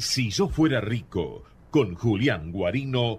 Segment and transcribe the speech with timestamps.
[0.00, 1.42] Si yo fuera rico,
[1.72, 3.18] con Julián Guarino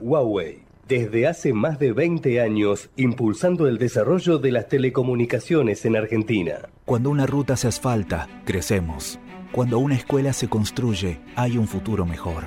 [0.00, 0.64] Huawei.
[0.88, 6.68] Desde hace más de 20 años, impulsando el desarrollo de las telecomunicaciones en Argentina.
[6.84, 9.18] Cuando una ruta se asfalta, crecemos.
[9.50, 12.44] Cuando una escuela se construye, hay un futuro mejor.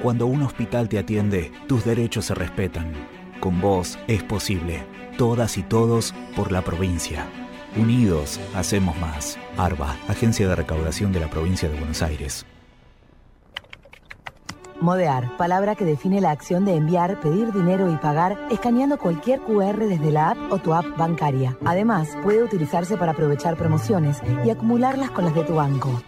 [0.00, 2.92] Cuando un hospital te atiende, tus derechos se respetan.
[3.40, 4.84] Con vos es posible.
[5.18, 7.26] Todas y todos por la provincia.
[7.76, 9.38] Unidos, hacemos más.
[9.56, 12.46] ARBA, Agencia de Recaudación de la Provincia de Buenos Aires.
[14.82, 19.78] Modear, palabra que define la acción de enviar, pedir dinero y pagar escaneando cualquier QR
[19.78, 21.56] desde la app o tu app bancaria.
[21.64, 26.02] Además, puede utilizarse para aprovechar promociones y acumularlas con las de tu banco.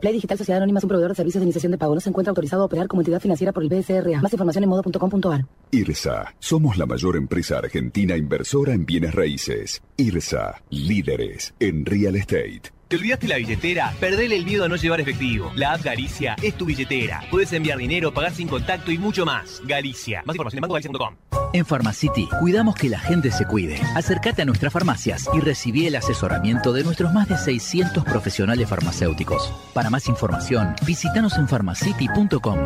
[0.00, 1.94] Play Digital Sociedad Anónima es un proveedor de servicios de iniciación de pago.
[1.94, 4.22] No se encuentra autorizado a operar como entidad financiera por el BSRA.
[4.22, 5.44] Más información en modo.com.ar.
[5.72, 6.34] IRSA.
[6.38, 9.82] Somos la mayor empresa argentina inversora en bienes raíces.
[9.98, 10.62] IRSA.
[10.70, 12.79] Líderes en real estate.
[12.90, 13.94] ¿Te olvidaste la billetera?
[14.00, 15.52] Perdele el miedo a no llevar efectivo.
[15.54, 17.22] La app Galicia es tu billetera.
[17.30, 19.62] Puedes enviar dinero, pagar sin contacto y mucho más.
[19.64, 20.24] Galicia.
[20.26, 21.14] Más información en bancogalicia.com.
[21.52, 23.80] En Pharmacity cuidamos que la gente se cuide.
[23.94, 29.52] Acércate a nuestras farmacias y recibí el asesoramiento de nuestros más de 600 profesionales farmacéuticos.
[29.72, 32.58] Para más información, visítanos en pharmacity.com.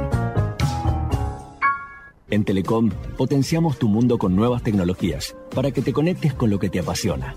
[2.30, 2.88] En Telecom
[3.18, 7.36] potenciamos tu mundo con nuevas tecnologías para que te conectes con lo que te apasiona.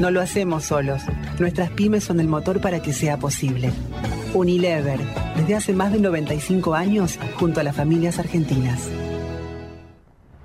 [0.00, 1.02] No lo hacemos solos.
[1.38, 3.70] Nuestras pymes son el motor para que sea posible.
[4.34, 4.98] Unilever,
[5.36, 8.88] desde hace más de 95 años, junto a las familias argentinas.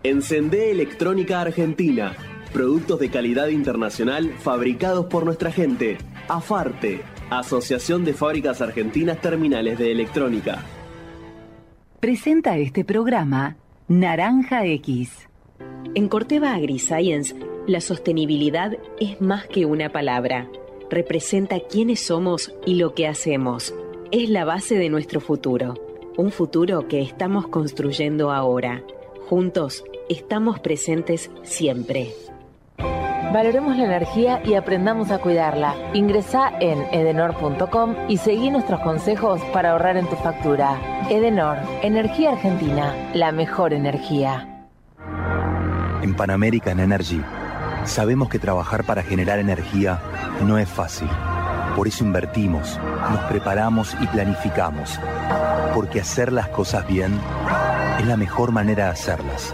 [0.04, 2.16] Encendé Electrónica Argentina.
[2.54, 5.98] Productos de calidad internacional fabricados por nuestra gente.
[6.28, 10.64] AFARTE, Asociación de Fábricas Argentinas Terminales de Electrónica.
[12.00, 15.28] Presenta este programa Naranja X.
[15.96, 17.36] En Corteva AgriScience,
[17.70, 20.50] la sostenibilidad es más que una palabra.
[20.90, 23.76] Representa quiénes somos y lo que hacemos.
[24.12, 25.76] Es la base de nuestro futuro.
[26.18, 28.82] Un futuro que estamos construyendo ahora.
[29.28, 32.12] Juntos estamos presentes siempre.
[33.32, 35.76] Valoremos la energía y aprendamos a cuidarla.
[35.94, 41.06] Ingresa en edenor.com y seguí nuestros consejos para ahorrar en tu factura.
[41.12, 44.68] Edenor, Energía Argentina, la mejor energía.
[46.02, 47.22] En Pan American Energy
[47.86, 50.02] sabemos que trabajar para generar energía
[50.46, 51.10] no es fácil.
[51.76, 52.80] Por eso invertimos,
[53.12, 55.00] nos preparamos y planificamos.
[55.74, 57.20] Porque hacer las cosas bien
[58.00, 59.54] es la mejor manera de hacerlas.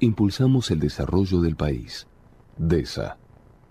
[0.00, 2.06] Impulsamos el desarrollo del país.
[2.56, 3.16] DESA.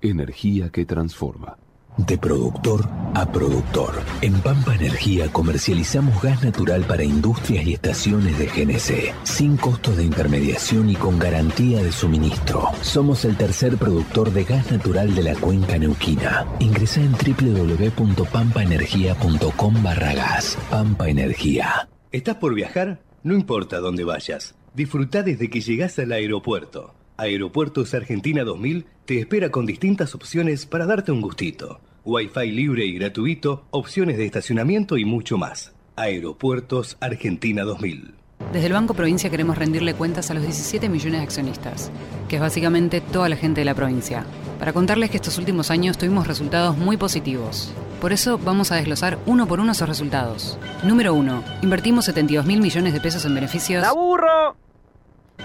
[0.01, 1.57] Energía que transforma.
[1.97, 3.93] De productor a productor.
[4.21, 10.03] En Pampa Energía comercializamos gas natural para industrias y estaciones de GNC, sin costos de
[10.03, 12.69] intermediación y con garantía de suministro.
[12.81, 16.45] Somos el tercer productor de gas natural de la cuenca neuquina.
[16.59, 20.57] Ingresa en www.pampaenergia.com barra gas.
[20.69, 21.89] Pampa Energía.
[22.11, 23.01] ¿Estás por viajar?
[23.23, 24.55] No importa dónde vayas.
[24.73, 26.93] Disfruta desde que llegas al aeropuerto.
[27.17, 31.79] Aeropuertos Argentina 2000 te espera con distintas opciones para darte un gustito.
[32.05, 35.73] Wi-Fi libre y gratuito, opciones de estacionamiento y mucho más.
[35.95, 38.15] Aeropuertos Argentina 2000.
[38.51, 41.91] Desde el Banco Provincia queremos rendirle cuentas a los 17 millones de accionistas,
[42.27, 44.25] que es básicamente toda la gente de la provincia,
[44.59, 47.73] para contarles que estos últimos años tuvimos resultados muy positivos.
[48.01, 50.59] Por eso vamos a desglosar uno por uno esos resultados.
[50.83, 51.43] Número 1.
[51.61, 53.85] Invertimos 72 mil millones de pesos en beneficios.
[53.85, 54.57] ¡Aburro!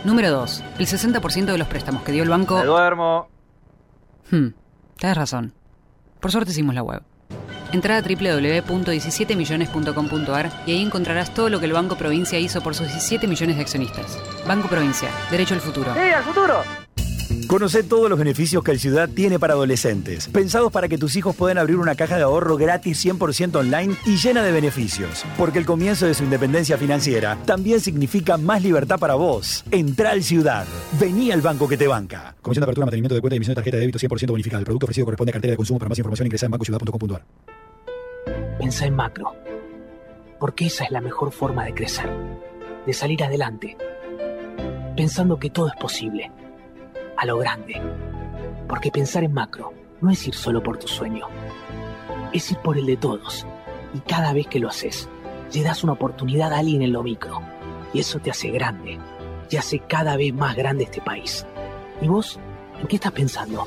[0.04, 0.64] Número 2.
[0.80, 2.58] El 60% de los préstamos que dio el banco...
[2.58, 3.28] ¡Me duermo!
[4.32, 4.48] Hmm,
[4.96, 5.52] tienes razón.
[6.20, 7.02] Por suerte hicimos la web.
[7.72, 12.88] Entra a www.17millones.com.ar y ahí encontrarás todo lo que el Banco Provincia hizo por sus
[12.88, 14.18] 17 millones de accionistas.
[14.46, 15.92] Banco Provincia, derecho al futuro.
[15.94, 16.62] ¡Sí, al futuro!
[17.46, 21.36] Conoce todos los beneficios que el Ciudad tiene para adolescentes, pensados para que tus hijos
[21.36, 25.24] puedan abrir una caja de ahorro gratis 100% online y llena de beneficios.
[25.36, 29.64] Porque el comienzo de su independencia financiera también significa más libertad para vos.
[29.70, 30.66] Entra al Ciudad.
[30.98, 32.34] Vení al banco que te banca.
[32.42, 34.60] Comisión de apertura, mantenimiento de cuenta y emisión de tarjeta de débito 100% bonificada.
[34.60, 35.78] El producto ofrecido corresponde a cartera de consumo.
[35.78, 37.24] Para más información ingresa en bancociudad.com.ar.
[38.58, 39.34] Pensa en macro.
[40.40, 42.08] Porque esa es la mejor forma de crecer.
[42.86, 43.76] De salir adelante.
[44.96, 46.30] Pensando que todo es posible
[47.18, 47.80] a lo grande.
[48.68, 51.26] Porque pensar en macro no es ir solo por tu sueño,
[52.32, 53.46] es ir por el de todos.
[53.92, 55.08] Y cada vez que lo haces,
[55.52, 57.40] le das una oportunidad a alguien en lo micro.
[57.92, 58.98] Y eso te hace grande,
[59.50, 61.44] y hace cada vez más grande este país.
[62.00, 62.38] ¿Y vos?
[62.80, 63.66] ¿En qué estás pensando?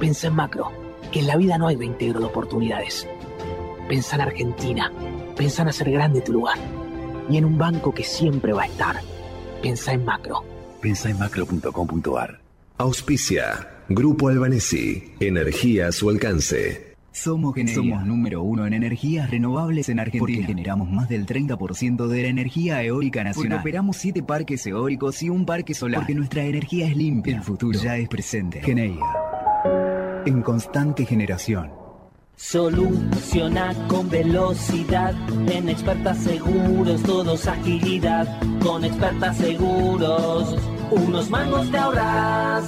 [0.00, 0.72] Pensa en macro,
[1.12, 3.06] que en la vida no hay reintegro de oportunidades.
[3.88, 4.90] Pensa en Argentina,
[5.36, 6.58] pensa en hacer grande tu lugar.
[7.28, 8.96] Y en un banco que siempre va a estar.
[9.62, 10.42] Pensa en macro.
[10.80, 12.43] Pensa en macro.com.ar
[12.76, 13.68] Auspicia.
[13.88, 15.14] Grupo Albanesi.
[15.20, 16.96] Energía a su alcance.
[17.12, 20.38] Somos Somos número uno en energías renovables en Argentina.
[20.40, 23.58] Porque generamos más del 30% de la energía eólica nacional.
[23.58, 26.00] Porque operamos siete parques eólicos y un parque solar.
[26.00, 27.36] Porque nuestra energía es limpia.
[27.36, 28.60] El futuro ya es presente.
[28.60, 29.06] Geneia.
[30.26, 31.70] En constante generación.
[32.34, 35.14] Soluciona con velocidad.
[35.48, 38.40] En expertas seguros, todos agilidad.
[38.60, 40.58] Con expertas seguros
[40.94, 42.64] unos mangos te ahorras.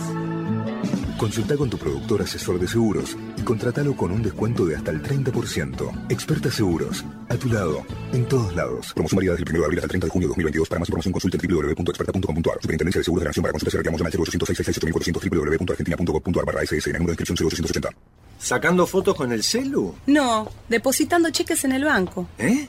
[1.18, 5.02] Consulta con tu productor asesor de seguros y contratalo con un descuento de hasta el
[5.02, 6.10] 30%.
[6.10, 8.92] Experta Seguros, a tu lado, en todos lados.
[8.92, 10.68] Promoción válida desde el 1 de abril hasta el 30 de junio de 2022.
[10.68, 12.58] Para más información consulta en www.experta.com.ar.
[12.60, 16.96] Superintendencia de Seguros de la Nación para consultas llama al 0806 www.argentina.gov.ar barra SS en
[16.98, 17.88] número de inscripción 0880.
[18.38, 19.94] ¿Sacando fotos con el celu?
[20.06, 22.28] No, depositando cheques en el banco.
[22.38, 22.68] ¿Eh?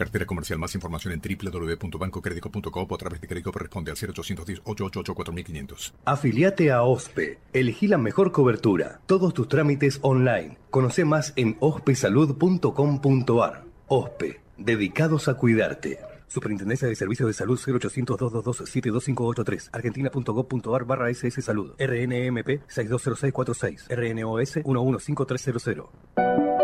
[0.00, 0.58] Cartera comercial.
[0.58, 5.94] Más información en www.bancocredico.com o a través de crédito responde al 0810 888 4500.
[6.06, 7.38] Afiliate a OSPE.
[7.52, 9.02] Elegí la mejor cobertura.
[9.04, 10.56] Todos tus trámites online.
[10.70, 13.64] Conoce más en ospesalud.com.ar.
[13.88, 14.40] OSPE.
[14.56, 15.98] Dedicados a cuidarte.
[16.28, 24.60] Superintendencia de Servicios de Salud 0800 222 72583 argentina.gov.ar barra SS Salud RNMP 620646 RNOS
[24.64, 26.59] 115300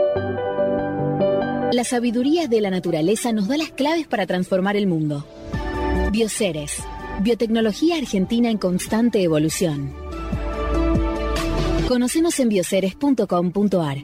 [1.73, 5.27] la sabiduría de la naturaleza nos da las claves para transformar el mundo.
[6.13, 6.83] Bioceres,
[7.21, 9.93] biotecnología argentina en constante evolución.
[11.89, 13.99] Conocemos en bioceres.com.ar.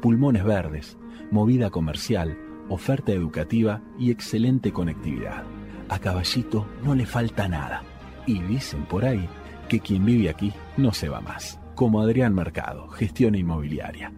[0.00, 0.96] Pulmones verdes,
[1.30, 2.38] movida comercial,
[2.68, 5.44] oferta educativa y excelente conectividad.
[5.88, 7.82] A Caballito no le falta nada.
[8.26, 9.28] Y dicen por ahí
[9.68, 14.12] que quien vive aquí no se va más como Adrián Mercado, gestión inmobiliaria.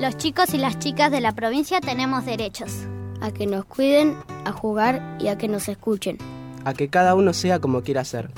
[0.00, 2.86] Los chicos y las chicas de la provincia tenemos derechos.
[3.20, 6.18] A que nos cuiden, a jugar y a que nos escuchen.
[6.64, 8.30] A que cada uno sea como quiera ser.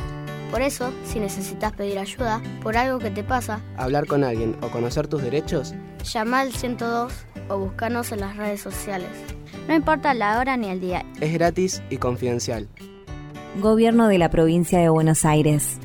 [0.51, 4.69] Por eso, si necesitas pedir ayuda por algo que te pasa, hablar con alguien o
[4.69, 5.75] conocer tus derechos,
[6.05, 7.13] llama al 102
[7.49, 9.09] o búscanos en las redes sociales.
[9.67, 11.07] No importa la hora ni el día.
[11.21, 12.69] Es gratis y confidencial.
[13.61, 15.79] Gobierno de la Provincia de Buenos Aires.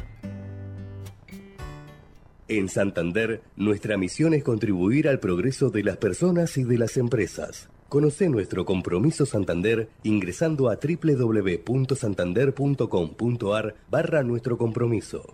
[2.50, 7.70] En Santander, nuestra misión es contribuir al progreso de las personas y de las empresas.
[7.89, 15.34] Conoce nuestro compromiso Santander ingresando a www.santander.com.ar barra nuestro compromiso.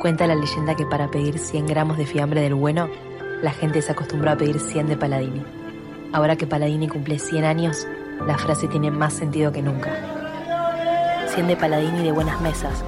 [0.00, 2.88] Cuenta la leyenda que para pedir 100 gramos de fiambre del bueno,
[3.42, 5.44] la gente se acostumbró a pedir 100 de Paladini.
[6.12, 7.86] Ahora que Paladini cumple 100 años,
[8.26, 9.92] la frase tiene más sentido que nunca.
[11.32, 12.82] 100 de Paladini de buenas mesas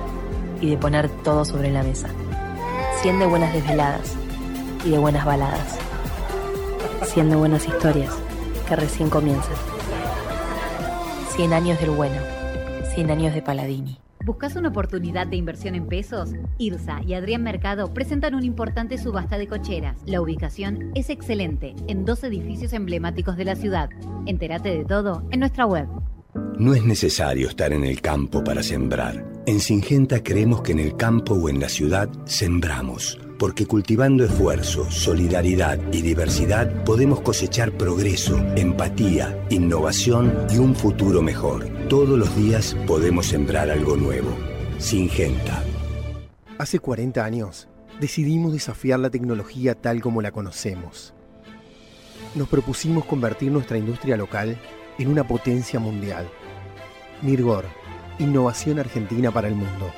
[0.61, 2.09] y de poner todo sobre la mesa.
[3.03, 4.17] 100 de buenas desveladas
[4.85, 5.79] y de buenas baladas.
[7.05, 8.21] 100 de buenas historias
[8.69, 9.57] que recién comienzan.
[11.37, 12.17] 100 años del bueno.
[12.95, 13.99] 100 años de Paladini.
[14.25, 16.33] ¿Buscas una oportunidad de inversión en pesos?
[16.59, 19.97] IRSA y Adrián Mercado presentan una importante subasta de cocheras.
[20.05, 23.89] La ubicación es excelente, en dos edificios emblemáticos de la ciudad.
[24.27, 25.87] Entérate de todo en nuestra web.
[26.59, 29.25] No es necesario estar en el campo para sembrar.
[29.47, 34.91] En Singenta creemos que en el campo o en la ciudad sembramos, porque cultivando esfuerzo,
[34.91, 41.69] solidaridad y diversidad podemos cosechar progreso, empatía, innovación y un futuro mejor.
[41.89, 44.37] Todos los días podemos sembrar algo nuevo.
[44.79, 45.63] Singenta.
[46.59, 47.69] Hace 40 años
[48.01, 51.15] decidimos desafiar la tecnología tal como la conocemos.
[52.35, 54.59] Nos propusimos convertir nuestra industria local
[54.99, 56.29] en una potencia mundial.
[57.23, 57.65] Mirgor,
[58.19, 59.93] innovación argentina para el mundo.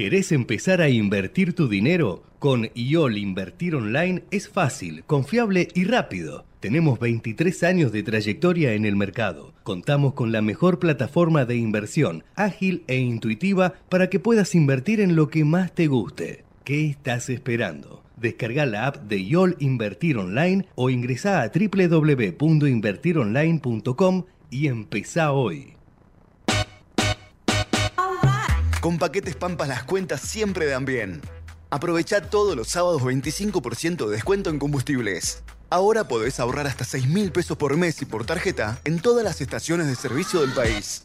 [0.00, 2.22] ¿Querés empezar a invertir tu dinero?
[2.38, 6.46] Con IOL Invertir Online es fácil, confiable y rápido.
[6.58, 9.52] Tenemos 23 años de trayectoria en el mercado.
[9.62, 15.16] Contamos con la mejor plataforma de inversión, ágil e intuitiva para que puedas invertir en
[15.16, 16.44] lo que más te guste.
[16.64, 18.02] ¿Qué estás esperando?
[18.16, 25.74] Descarga la app de YOL Invertir Online o ingresa a www.invertironline.com y empezá hoy.
[28.80, 31.20] Con paquetes Pampas las cuentas siempre dan bien.
[31.68, 35.42] Aprovecha todos los sábados 25% de descuento en combustibles.
[35.68, 39.42] Ahora podés ahorrar hasta 6 mil pesos por mes y por tarjeta en todas las
[39.42, 41.04] estaciones de servicio del país.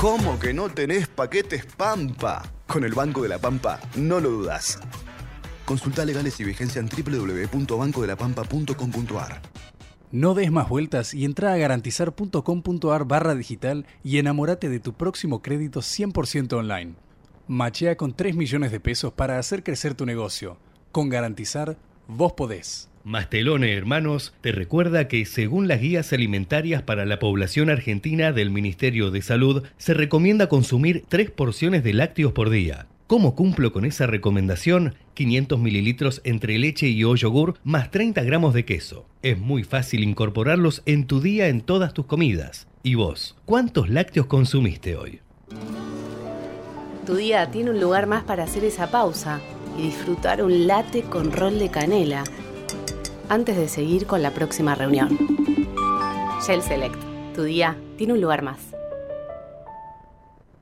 [0.00, 2.42] ¿Cómo que no tenés paquetes Pampa?
[2.66, 4.78] Con el Banco de la Pampa, no lo dudas.
[5.66, 9.42] Consulta legales y vigencia en www.bancodelapampa.com.ar.
[10.12, 15.40] No des más vueltas y entra a garantizar.com.ar barra digital y enamórate de tu próximo
[15.40, 16.94] crédito 100% online.
[17.46, 20.56] Machea con 3 millones de pesos para hacer crecer tu negocio.
[20.90, 21.76] Con Garantizar,
[22.08, 22.90] vos podés.
[23.04, 29.12] Mastelone Hermanos te recuerda que según las guías alimentarias para la población argentina del Ministerio
[29.12, 32.88] de Salud, se recomienda consumir 3 porciones de lácteos por día.
[33.10, 34.94] ¿Cómo cumplo con esa recomendación?
[35.14, 39.04] 500 mililitros entre leche y o yogur más 30 gramos de queso.
[39.20, 42.68] Es muy fácil incorporarlos en tu día en todas tus comidas.
[42.84, 43.36] ¿Y vos?
[43.46, 45.18] ¿Cuántos lácteos consumiste hoy?
[47.04, 49.40] Tu día tiene un lugar más para hacer esa pausa
[49.76, 52.22] y disfrutar un latte con rol de canela
[53.28, 55.18] antes de seguir con la próxima reunión.
[56.46, 56.94] Shell Select,
[57.34, 58.79] tu día tiene un lugar más.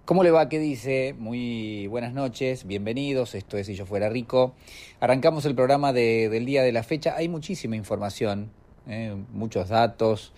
[0.08, 0.48] ¿Cómo le va?
[0.48, 1.14] ¿Qué dice?
[1.18, 3.34] Muy buenas noches, bienvenidos.
[3.34, 4.54] Esto es Si Yo Fuera Rico.
[5.00, 7.14] Arrancamos el programa de- del día de la fecha.
[7.14, 8.50] Hay muchísima información,
[8.88, 9.14] ¿eh?
[9.34, 10.32] muchos datos,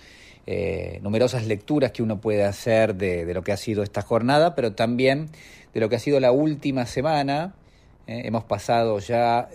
[0.44, 4.72] eh, numerosas lecturas que uno puede hacer de, lo que ha sido esta jornada, pero
[4.72, 5.28] también
[5.72, 7.54] de lo que ha sido la última semana.
[8.08, 8.22] ¿eh?
[8.24, 9.50] Hemos pasado ya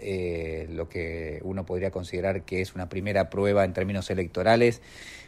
[0.70, 4.82] lo que uno podría considerar que es una primera prueba en términos electorales,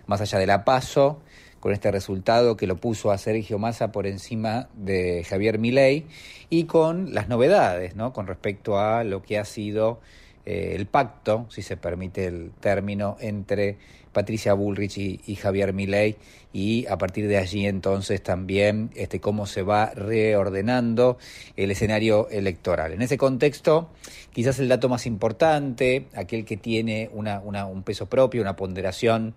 [0.06, 1.20] más allá de la paso
[1.68, 6.06] con este resultado que lo puso a Sergio Massa por encima de Javier Milei
[6.50, 8.14] y con las novedades, ¿no?
[8.14, 10.00] Con respecto a lo que ha sido
[10.48, 13.78] eh, el pacto, si se permite el término, entre
[14.14, 16.16] Patricia Bullrich y, Javier Milei
[16.54, 21.18] y a partir de allí entonces también este, cómo se va reordenando
[21.58, 22.94] el escenario electoral.
[22.94, 23.90] En ese contexto,
[24.32, 29.36] quizás el dato más importante, aquel que tiene una- un peso propio, una ponderación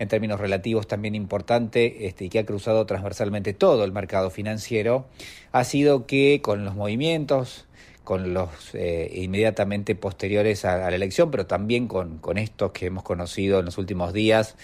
[0.00, 5.06] en términos relativos también importante este, y que ha cruzado transversalmente todo el mercado financiero,
[5.52, 7.67] ha sido que con los movimientos,
[8.08, 12.86] con los eh, inmediatamente posteriores a, a la elección, pero también con, con estos que
[12.86, 14.56] hemos conocido en los últimos días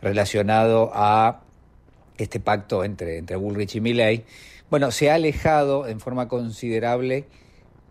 [0.00, 1.40] relacionado a
[2.16, 4.24] este pacto entre, entre Bullrich y Milley,
[4.70, 7.24] bueno, se ha alejado en forma considerable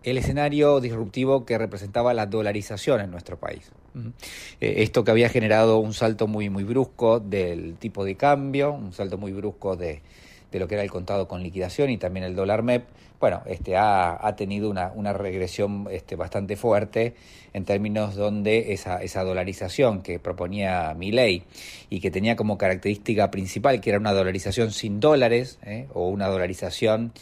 [0.02, 3.70] el escenario disruptivo que representaba la dolarización en nuestro país.
[4.62, 8.94] Eh, esto que había generado un salto muy, muy brusco del tipo de cambio, un
[8.94, 10.00] salto muy brusco de,
[10.50, 12.86] de lo que era el contado con liquidación y también el dólar MEP,
[13.22, 17.14] bueno, este, ha, ha tenido una, una regresión este, bastante fuerte
[17.52, 21.44] en términos donde esa, esa dolarización que proponía mi ley
[21.88, 25.86] y que tenía como característica principal que era una dolarización sin dólares ¿eh?
[25.94, 27.12] o una dolarización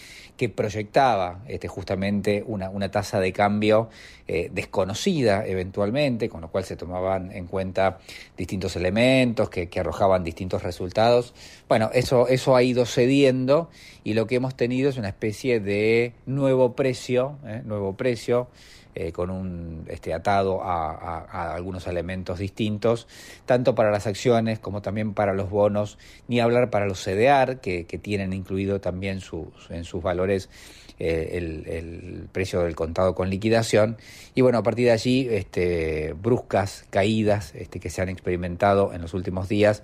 [0.40, 3.90] que proyectaba este, justamente una, tasa de cambio
[4.26, 7.98] eh, desconocida eventualmente, con lo cual se tomaban en cuenta
[8.38, 11.34] distintos elementos que, que, arrojaban distintos resultados.
[11.68, 13.68] Bueno, eso, eso ha ido cediendo
[14.02, 17.60] y lo que hemos tenido es una especie de nuevo precio, ¿eh?
[17.66, 18.48] nuevo precio
[18.94, 23.06] eh, con un este, atado a, algunos elementos distintos,
[23.46, 27.86] tanto para las acciones como también para los bonos, ni hablar para los CDR, que,
[27.86, 30.48] que tienen incluido también sus, en sus valores
[31.00, 33.96] eh, el, precio del contado con liquidación.
[34.34, 39.00] Y bueno, a partir de allí, este, bruscas caídas este, que se han experimentado en
[39.00, 39.82] los últimos días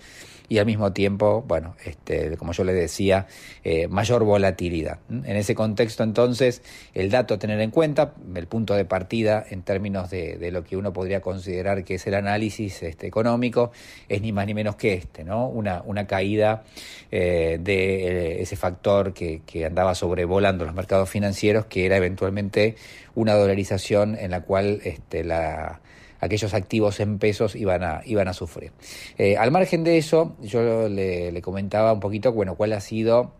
[0.49, 3.26] y al mismo tiempo, bueno, este, como yo le decía,
[3.64, 4.99] eh, mayor volatilidad.
[5.08, 6.62] En ese contexto, entonces,
[6.94, 10.76] el dato a tener en cuenta, el punto de partida en términos de, lo que
[10.76, 13.73] uno podría considerar que es el análisis económico,
[14.08, 15.25] es ni más ni menos que este.
[15.25, 16.62] Una, caída
[17.11, 22.76] eh, de ese factor que andaba sobrevolando los mercados financieros, que era eventualmente
[23.14, 25.80] una dolarización en la cual este, la
[26.18, 28.72] aquellos activos en pesos iban a, iban a sufrir.
[29.18, 33.32] Eh, al margen de eso, yo le, comentaba un poquito, bueno, cuál ha sido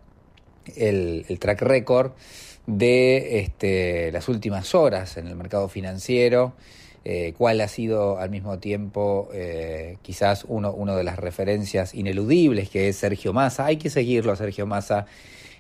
[0.77, 2.13] el, el track record
[2.67, 6.55] de este, las últimas horas en el mercado financiero,
[7.05, 12.69] eh, cuál ha sido al mismo tiempo eh, quizás uno, uno de las referencias ineludibles,
[12.69, 13.67] que es Sergio Massa.
[13.67, 15.07] Hay que seguirlo a Sergio Massa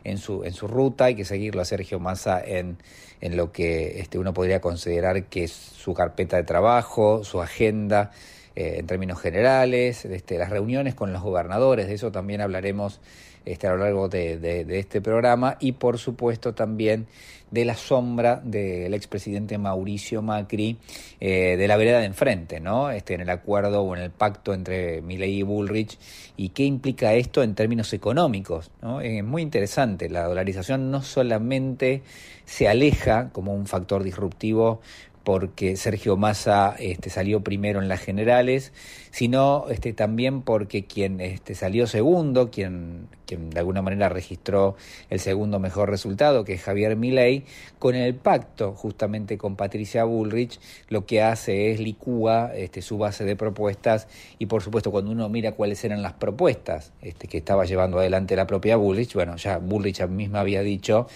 [0.05, 2.79] en su, en su ruta, hay que seguirlo a Sergio Massa en,
[3.21, 8.11] en lo que este, uno podría considerar que es su carpeta de trabajo, su agenda
[8.55, 13.00] eh, en términos generales, este, las reuniones con los gobernadores, de eso también hablaremos
[13.47, 17.06] este, a lo largo de, este programa, y por supuesto también
[17.50, 20.78] de la sombra del expresidente Mauricio Macri
[21.21, 22.91] eh, de la vereda de enfrente, ¿no?
[22.91, 25.97] Este, en el acuerdo o en el pacto entre Milei y Bullrich
[26.37, 29.00] y qué implica esto en términos económicos, ¿no?
[29.00, 32.02] Es muy interesante, la dolarización no solamente
[32.47, 34.80] se aleja como un factor disruptivo
[35.26, 38.73] porque Sergio Massa este, salió primero en las generales,
[39.10, 44.76] sino este, también porque quien este, salió segundo, quien, de alguna manera registró
[45.10, 47.43] el segundo mejor resultado, que es Javier Milei,
[47.80, 50.60] con el pacto justamente con Patricia Bullrich,
[50.91, 54.06] lo que hace es licúa este, su base de propuestas
[54.39, 58.36] y por supuesto cuando uno mira cuáles eran las propuestas este, que estaba llevando adelante
[58.36, 61.08] la propia Bullrich, bueno, ya Bullrich misma había dicho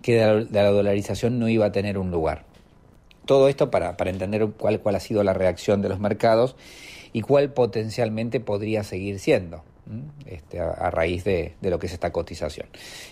[0.00, 2.47] que de la dolarización no iba a tener un lugar.
[3.28, 6.56] Todo esto para, entender cuál, ha sido la reacción de los mercados
[7.12, 9.64] y cuál potencialmente podría seguir siendo.
[10.24, 12.68] Este, a, raíz de, lo que es esta cotización.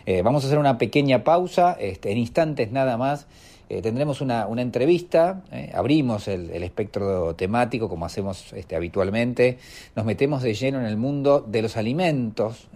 [0.07, 3.27] Eh, vamos a hacer una pequeña pausa, este, en instantes nada más.
[3.69, 9.59] Eh, tendremos una, entrevista, eh, abrimos el, espectro temático como hacemos este, habitualmente,
[9.97, 12.69] nos metemos de lleno en el mundo de los alimentos,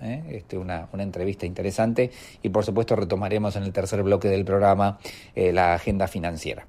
[0.52, 2.10] una, entrevista interesante
[2.42, 4.98] y por supuesto retomaremos en el tercer bloque del programa
[5.34, 6.66] la agenda financiera.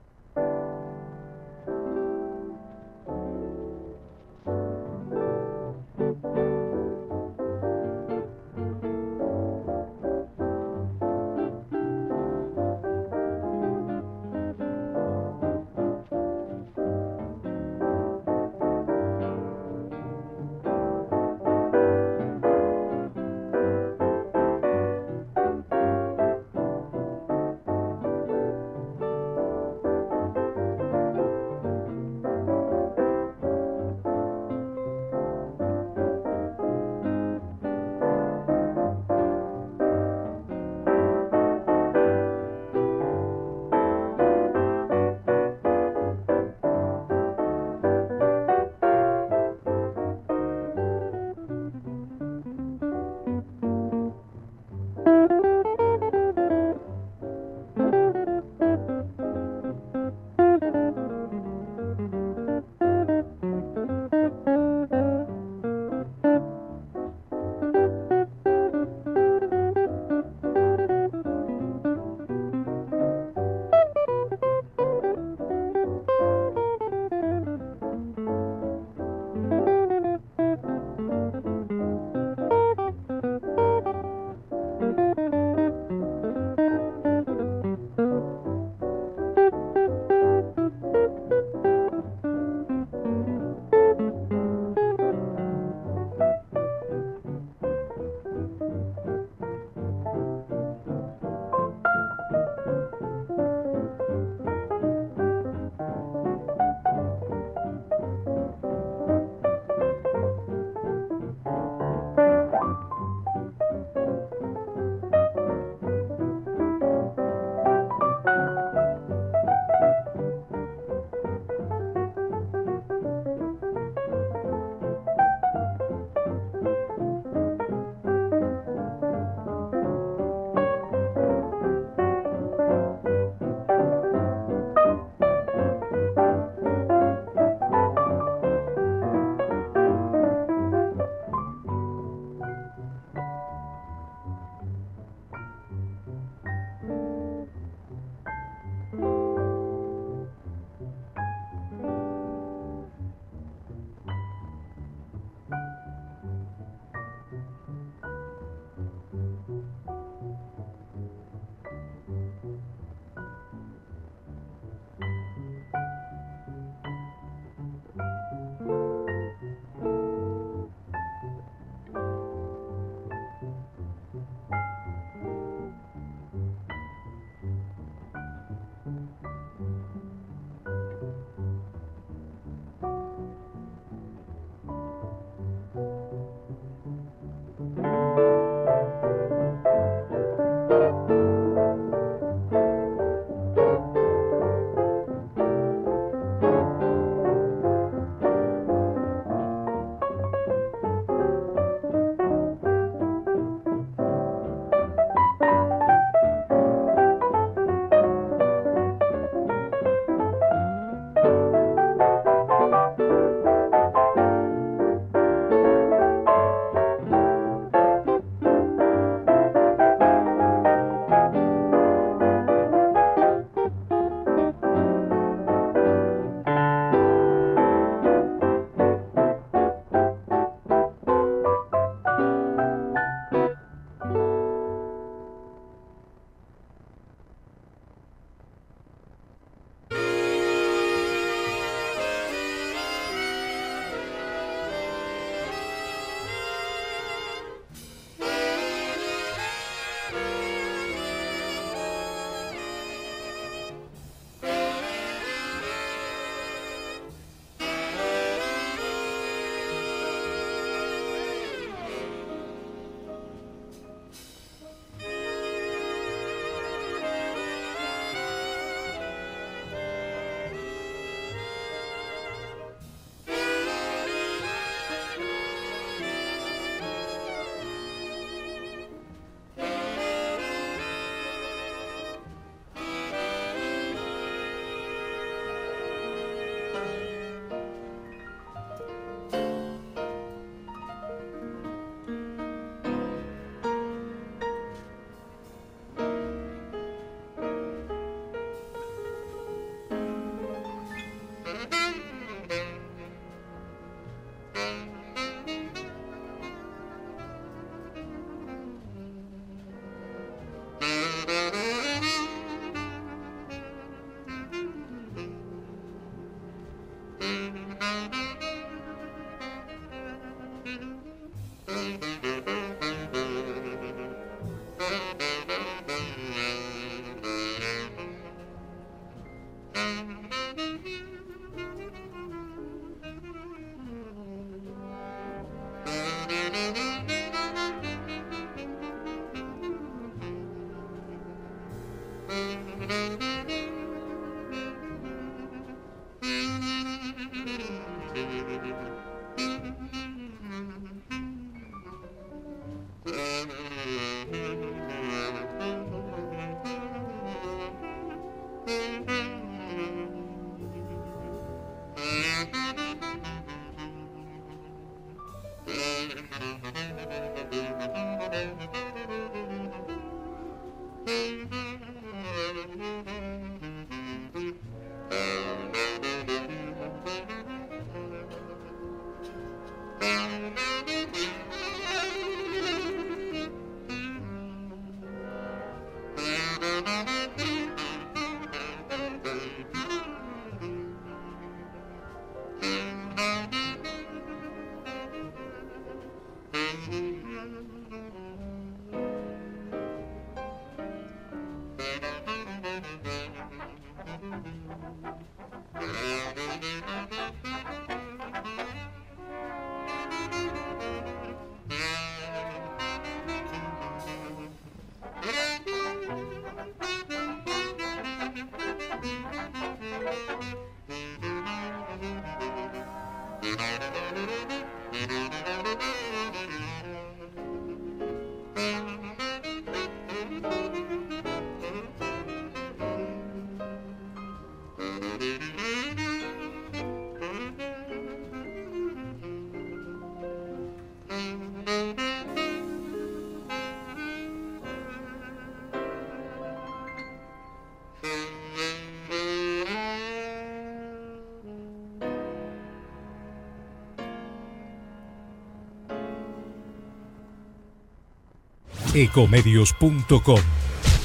[458.93, 460.39] Ecomedios.com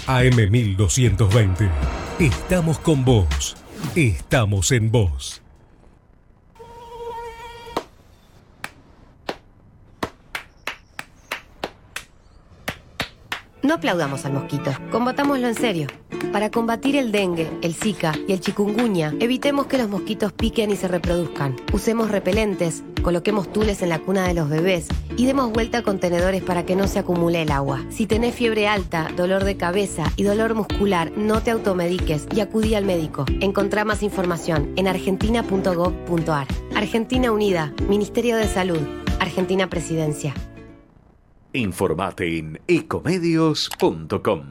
[0.09, 1.71] AM1220.
[2.19, 3.57] Estamos con vos.
[3.95, 5.41] Estamos en vos.
[13.63, 15.87] No aplaudamos al mosquito, combatámoslo en serio.
[16.33, 20.77] Para combatir el dengue, el zika y el chikungunya, evitemos que los mosquitos piquen y
[20.77, 21.57] se reproduzcan.
[21.73, 26.43] Usemos repelentes, coloquemos tules en la cuna de los bebés y demos vuelta a contenedores
[26.43, 27.85] para que no se acumule el agua.
[27.91, 32.75] Si tenés fiebre alta, dolor de cabeza y dolor muscular, no te automediques y acudí
[32.75, 33.25] al médico.
[33.41, 36.47] Encontrá más información en argentina.gov.ar.
[36.75, 38.81] Argentina Unida, Ministerio de Salud,
[39.21, 40.35] Argentina Presidencia.
[41.53, 44.43] Informate en ecomedios.com.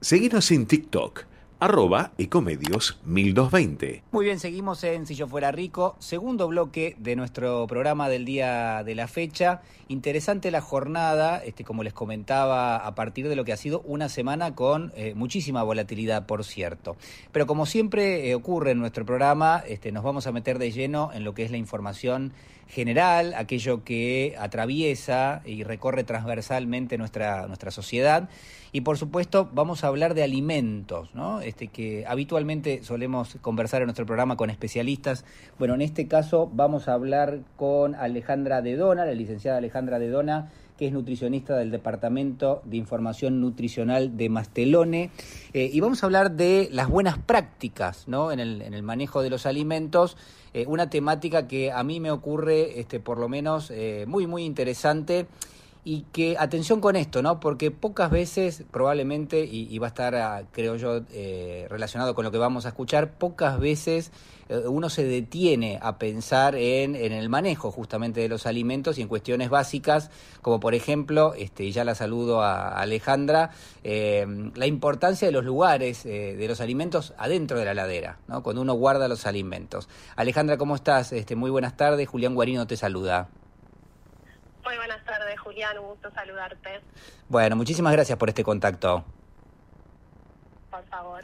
[0.00, 1.24] Seguinos en TikTok,
[1.60, 4.02] arroba ecomedios 1220.
[4.12, 8.82] Muy bien, seguimos en Si yo fuera rico, segundo bloque de nuestro programa del día
[8.82, 9.60] de la fecha.
[9.88, 14.08] Interesante la jornada, este, como les comentaba, a partir de lo que ha sido una
[14.08, 16.96] semana con eh, muchísima volatilidad, por cierto.
[17.30, 21.10] Pero como siempre eh, ocurre en nuestro programa, este, nos vamos a meter de lleno
[21.12, 22.32] en lo que es la información
[22.70, 28.28] general, aquello que atraviesa y recorre transversalmente nuestra, nuestra sociedad.
[28.72, 31.40] Y por supuesto vamos a hablar de alimentos, ¿no?
[31.40, 35.24] Este, que habitualmente solemos conversar en nuestro programa con especialistas.
[35.58, 40.86] Bueno, en este caso vamos a hablar con Alejandra Dedona, la licenciada Alejandra Dedona, que
[40.86, 45.10] es nutricionista del Departamento de Información Nutricional de Mastelone.
[45.52, 48.30] Eh, y vamos a hablar de las buenas prácticas ¿no?
[48.30, 50.16] en, el, en el manejo de los alimentos
[50.52, 54.44] eh, una temática que a mí me ocurre, este, por lo menos, eh, muy, muy
[54.44, 55.26] interesante.
[55.82, 57.40] Y que, atención con esto, ¿no?
[57.40, 62.30] Porque pocas veces, probablemente, y, va a estar, ah, creo yo, eh, relacionado con lo
[62.30, 64.12] que vamos a escuchar, pocas veces
[64.50, 69.02] eh, uno se detiene a pensar en, en, el manejo justamente de los alimentos y
[69.02, 70.10] en cuestiones básicas,
[70.42, 73.52] como por ejemplo, este, y ya la saludo a Alejandra,
[73.84, 78.42] eh, la importancia de los lugares eh, de los alimentos adentro de la ladera, ¿no?
[78.42, 79.88] cuando uno guarda los alimentos.
[80.16, 81.12] Alejandra, ¿cómo estás?
[81.12, 83.28] Este, muy buenas tardes, Julián Guarino te saluda.
[84.64, 86.80] Muy buenas tardes, Julián, un gusto saludarte.
[87.28, 89.04] Bueno, muchísimas gracias por este contacto.
[90.70, 91.22] Por favor.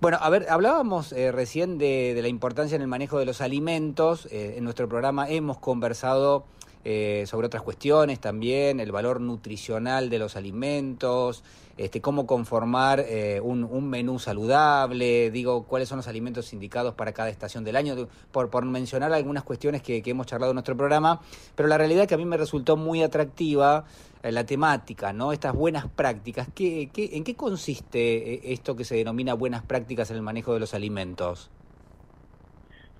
[0.00, 3.40] Bueno, a ver, hablábamos eh, recién de, de, la importancia en el manejo de los
[3.40, 4.26] alimentos.
[4.26, 6.46] Eh, en nuestro programa hemos conversado
[6.84, 11.42] eh, sobre otras cuestiones también, el valor nutricional de los alimentos,
[11.76, 17.30] este, cómo conformar eh, un, menú saludable, digo, cuáles son los alimentos indicados para cada
[17.30, 21.20] estación del año, por, por mencionar algunas cuestiones que, hemos charlado en nuestro programa,
[21.54, 23.84] pero la realidad es que a mí me resultó muy atractiva
[24.22, 25.32] eh, la temática, ¿no?
[25.32, 26.48] Estas buenas prácticas.
[26.54, 30.60] ¿Qué, qué, ¿En qué consiste esto que se denomina buenas prácticas en el manejo de
[30.60, 31.50] los alimentos?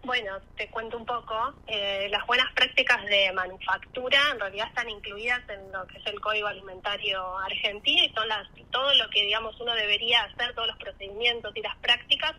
[0.03, 1.55] Bueno, te cuento un poco.
[1.67, 6.21] Eh, las buenas prácticas de manufactura en realidad están incluidas en lo que es el
[6.21, 10.79] Código Alimentario Argentino y son las, todo lo que, digamos, uno debería hacer, todos los
[10.79, 12.33] procedimientos y las prácticas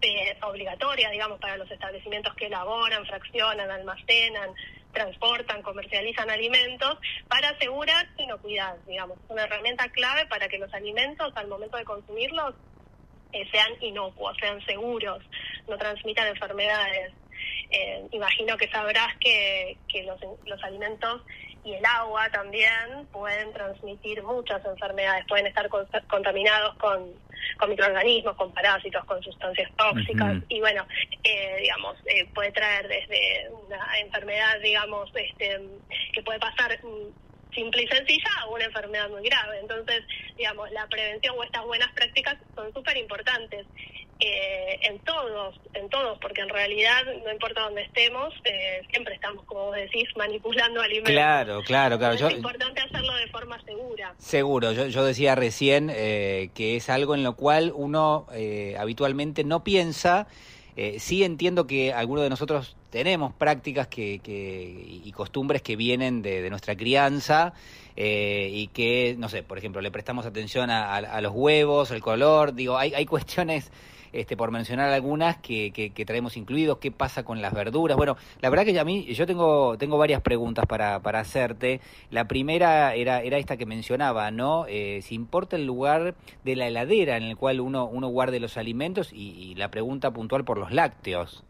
[0.00, 4.54] eh, obligatorias, digamos, para los establecimientos que elaboran, fraccionan, almacenan,
[4.92, 11.48] transportan, comercializan alimentos para asegurar inocuidad, digamos, una herramienta clave para que los alimentos al
[11.48, 12.54] momento de consumirlos
[13.32, 15.22] eh, sean inocuos, sean seguros,
[15.68, 17.12] no transmitan enfermedades.
[17.70, 21.22] Eh, imagino que sabrás que, que los, los alimentos
[21.64, 25.68] y el agua también pueden transmitir muchas enfermedades, pueden estar
[26.08, 27.12] contaminados con,
[27.58, 30.86] con, microorganismos, con parásitos, con sustancias tóxicas y bueno,
[31.22, 35.60] eh, digamos, eh, puede traer desde una enfermedad, digamos, este,
[36.12, 39.58] que puede pasar mm, simple y sencilla a una enfermedad muy grave.
[39.60, 40.02] Entonces,
[40.36, 43.66] digamos, la prevención o estas buenas prácticas son súper importantes.
[44.20, 49.44] Eh, en todos, en todos, porque en realidad no importa dónde estemos, eh, siempre estamos,
[49.44, 51.12] como vos decís, manipulando alimentos.
[51.12, 52.14] Claro, claro, claro.
[52.26, 54.14] es importante hacerlo de forma segura.
[54.18, 58.26] Seguro, yo, yo decía recién eh, que es algo en lo cual uno
[58.76, 60.26] habitualmente no piensa.
[60.98, 66.48] sí entiendo que algunos de nosotros tenemos prácticas que, que y costumbres que vienen de,
[66.50, 67.52] nuestra crianza
[67.96, 72.54] y que, no sé, por ejemplo, le prestamos atención a, a, los huevos, el color,
[72.54, 73.72] digo, hay, hay cuestiones
[74.12, 77.96] este, por mencionar algunas que, que, traemos incluidos, qué pasa con las verduras.
[77.96, 81.80] Bueno, la verdad que a mí yo tengo, tengo varias preguntas para, para hacerte.
[82.10, 84.66] La primera era, era esta que mencionaba, ¿no?
[84.68, 88.56] Eh, si importa el lugar de la heladera en el cual uno, uno guarde los
[88.56, 91.42] alimentos y, la pregunta puntual por los lácteos.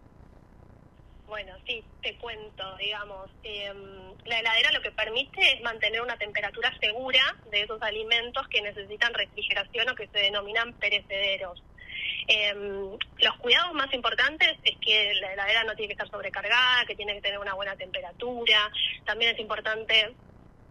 [1.28, 6.72] Bueno, sí, te cuento, digamos, em, la heladera lo que permite es mantener una temperatura
[6.80, 11.62] segura de esos alimentos que necesitan refrigeración o que se denominan perecederos.
[12.26, 16.94] Eh, los cuidados más importantes es que la heladera no tiene que estar sobrecargada, que
[16.94, 18.70] tiene que tener una buena temperatura.
[19.04, 20.16] También es importante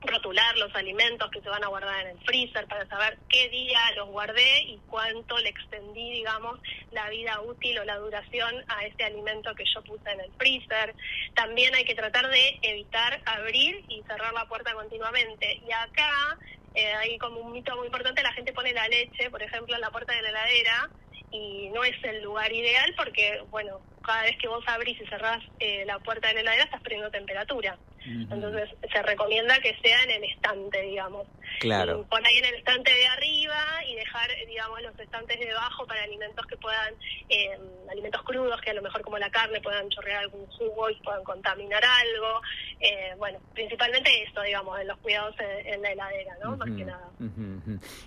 [0.02, 3.80] rotular los alimentos que se van a guardar en el freezer para saber qué día
[3.96, 6.60] los guardé y cuánto le extendí, digamos,
[6.92, 10.94] la vida útil o la duración a ese alimento que yo puse en el freezer.
[11.34, 15.62] También hay que tratar de evitar abrir y cerrar la puerta continuamente.
[15.68, 16.38] Y acá
[16.76, 19.82] eh, hay como un mito muy importante, la gente pone la leche, por ejemplo, en
[19.82, 20.90] la puerta de la heladera
[21.32, 25.44] y no es el lugar ideal porque, bueno, cada vez que vos abrís y cerrás
[25.60, 27.78] eh, la puerta de la heladera estás perdiendo temperatura.
[28.08, 31.28] Entonces se recomienda que sea en el estante, digamos.
[31.60, 32.06] Claro.
[32.10, 36.04] Por ahí en el estante de arriba y dejar, digamos, los estantes de abajo para
[36.04, 36.94] alimentos que puedan,
[37.28, 37.58] eh,
[37.92, 41.24] alimentos crudos, que a lo mejor como la carne puedan chorrear algún jugo y puedan
[41.24, 42.42] contaminar algo.
[42.80, 46.56] Eh, bueno, principalmente eso, digamos, en los cuidados en, la heladera, ¿no?
[46.56, 47.10] Más que nada.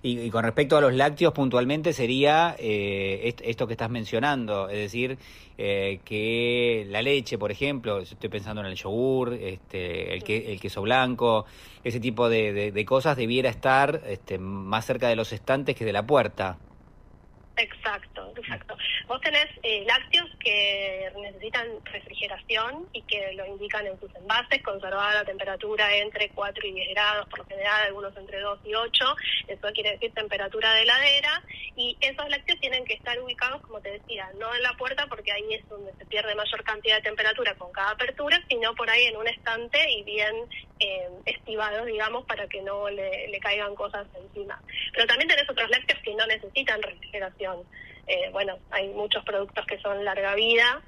[0.03, 5.19] y, con respecto a los lácteos, puntualmente sería eh, esto que estás mencionando, es decir,
[5.63, 10.59] eh, que la leche, por ejemplo, estoy pensando en el yogur, este, el, que, el
[10.59, 11.45] queso blanco,
[11.85, 15.93] ese tipo de, de, cosas debiera estar este, más cerca de los estantes que de
[15.93, 16.57] la puerta.
[17.59, 18.70] Exacto, exacto.
[19.11, 25.13] Vos tenés eh, lácteos que necesitan refrigeración y que lo indican en sus envases, conservar
[25.13, 29.17] la temperatura entre 4 y 10 grados, por lo general algunos entre 2 y 8,
[29.49, 31.43] eso quiere decir temperatura de heladera,
[31.75, 35.33] y esos lácteos tienen que estar ubicados, como te decía, no en la puerta porque
[35.33, 39.07] ahí es donde se pierde mayor cantidad de temperatura con cada apertura, sino por ahí
[39.07, 40.37] en un estante y bien
[40.79, 44.63] eh, estivados, digamos, para que no le, le caigan cosas encima.
[44.93, 47.67] Pero también tenés otros lácteos que no necesitan refrigeración
[48.07, 50.83] eh, bueno, hay muchos productos que son larga vida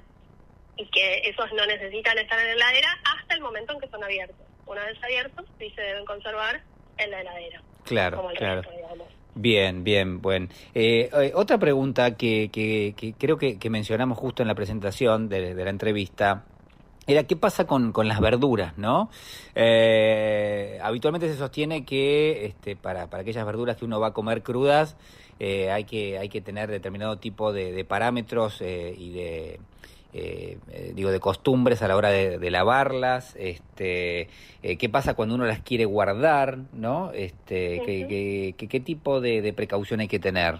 [0.75, 4.03] y que esos no necesitan estar en la heladera hasta el momento en que son
[4.03, 4.37] abiertos.
[4.65, 6.61] Una vez abiertos, sí se deben conservar
[6.97, 7.61] en la heladera.
[7.85, 8.61] Claro, claro.
[9.35, 10.47] Bien, bien, bueno.
[10.73, 15.69] Eh, eh, otra pregunta que, que, creo que, mencionamos justo en la presentación de, la
[15.69, 16.45] entrevista
[17.07, 19.09] era qué pasa con, con las verduras, ¿no?
[20.81, 24.95] habitualmente se sostiene que este, para, para aquellas verduras que uno va a comer crudas,
[25.39, 29.59] eh, hay, que, hay que tener determinado tipo de, parámetros eh, y de,
[30.13, 30.57] eh,
[30.95, 34.29] digo, de costumbres a la hora de, lavarlas, este,
[34.61, 37.11] qué pasa cuando uno las quiere guardar, ¿no?
[37.13, 40.59] Este, qué, qué, qué, tipo de, de precaución hay que tener.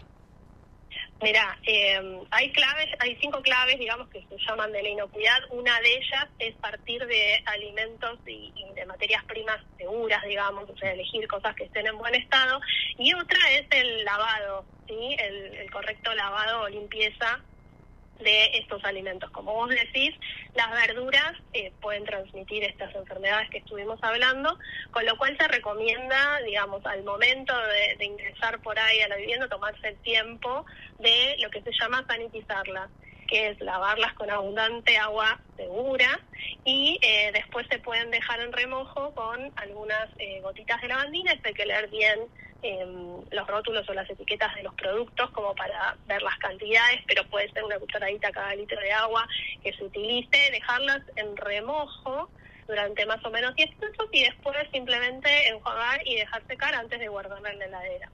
[1.24, 5.40] Mira, eh, hay claves, hay cinco claves, digamos, que se llaman de la inocuidad.
[5.52, 10.92] Una de ellas es partir de alimentos y, de materias primas seguras, digamos, o sea,
[10.92, 12.60] elegir cosas que estén en buen estado.
[12.98, 15.16] Y otra es el lavado, ¿sí?
[15.18, 17.42] El, el correcto lavado o limpieza
[18.20, 19.30] de estos alimentos.
[19.32, 20.16] Como vos decís,
[20.56, 24.58] las verduras eh, pueden transmitir estas enfermedades que estuvimos hablando,
[24.92, 27.54] con lo cual se recomienda, digamos, al momento
[27.98, 30.66] de, ingresar por ahí a la vivienda, tomarse el tiempo
[31.00, 32.90] de lo que se llama sanitizarlas
[33.28, 36.20] que es lavarlas con abundante agua segura
[36.66, 41.54] y eh, después se pueden dejar en remojo con algunas eh, gotitas de lavandina, hay
[41.54, 42.20] que leer bien
[43.32, 47.52] los rótulos o las etiquetas de los productos como para ver las cantidades, pero puede
[47.52, 49.28] ser una cucharadita cada litro de agua
[49.62, 52.30] que se utilice, dejarlas en remojo
[52.68, 57.08] durante más o menos 10 minutos y después simplemente enjuagar y dejar secar antes de
[57.08, 58.10] guardarla en la heladera.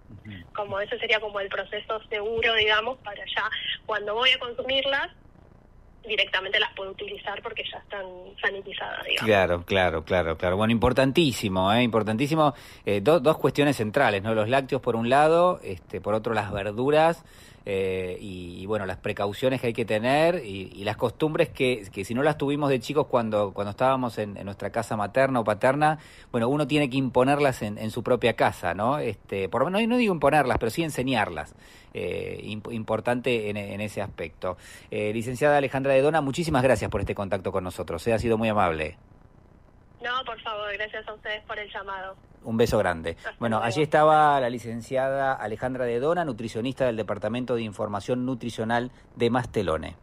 [0.54, 3.50] Como ese sería como el proceso seguro, digamos, para ya
[3.86, 5.10] cuando voy a consumirlas,
[6.08, 8.06] directamente las puede utilizar porque ya están
[8.42, 9.26] sanitizadas, digamos.
[9.26, 10.58] Claro, claro, claro, claro.
[10.58, 11.84] Bueno, importantísimo, ¿eh?
[11.84, 12.54] importantísimo.
[12.86, 14.34] Eh, dos cuestiones centrales, ¿no?
[14.34, 17.24] Los lácteos por un lado, este, por otro las verduras.
[17.66, 22.14] Eh, y, bueno, las precauciones que hay que tener y, las costumbres que, que, si
[22.14, 26.00] no las tuvimos de chicos cuando, cuando estábamos en, nuestra casa materna o paterna,
[26.32, 29.00] bueno, uno tiene que imponerlas en, su propia casa, ¿no?
[29.00, 31.54] Este, por no, no digo imponerlas, pero sí enseñarlas.
[31.94, 34.58] Eh, importante en, ese aspecto.
[34.92, 38.08] Eh, licenciada Alejandra de Dona, muchísimas gracias por este contacto con nosotros.
[38.08, 38.98] ha sido muy amable.
[40.02, 42.16] No, por favor, gracias a ustedes por el llamado.
[42.44, 43.18] Un beso grande.
[43.38, 49.30] bueno, allí estaba la licenciada Alejandra de Dona, nutricionista del Departamento de Información Nutricional de
[49.30, 49.96] Mastelone.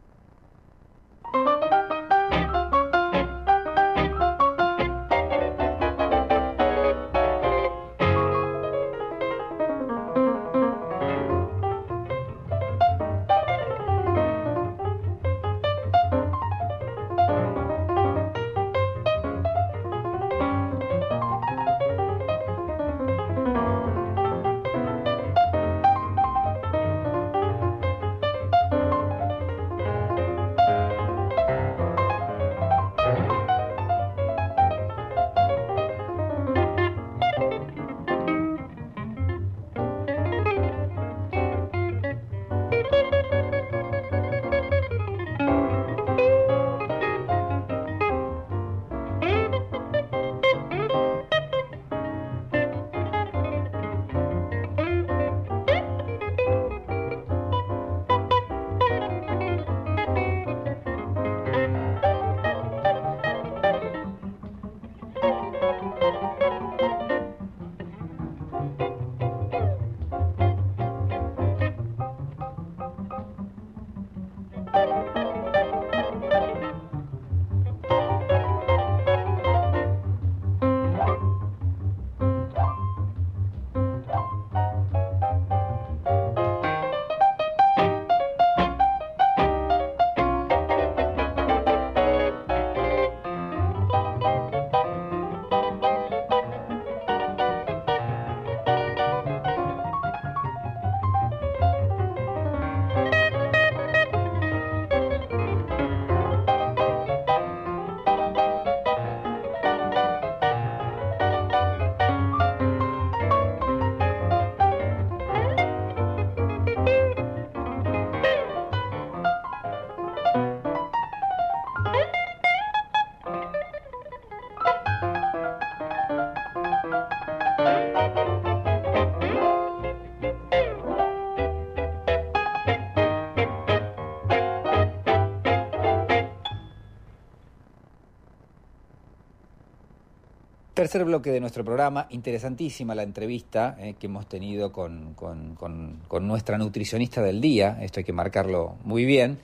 [140.76, 146.58] Tercer bloque de nuestro programa, interesantísima la entrevista eh, que hemos tenido con, con, nuestra
[146.58, 149.38] nutricionista del día, esto hay que marcarlo muy bien.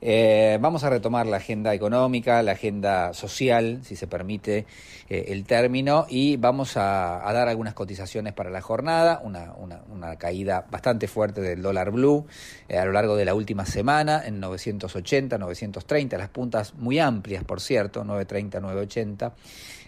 [0.00, 4.64] Eh, vamos a retomar la agenda económica, la agenda social, si se permite
[5.10, 10.16] eh, el término, y vamos a, dar algunas cotizaciones para la jornada, una, una, una
[10.16, 12.24] caída bastante fuerte del dólar blue
[12.70, 17.60] a lo largo de la última semana, en 980, 930, las puntas muy amplias, por
[17.60, 19.34] cierto, 930, 980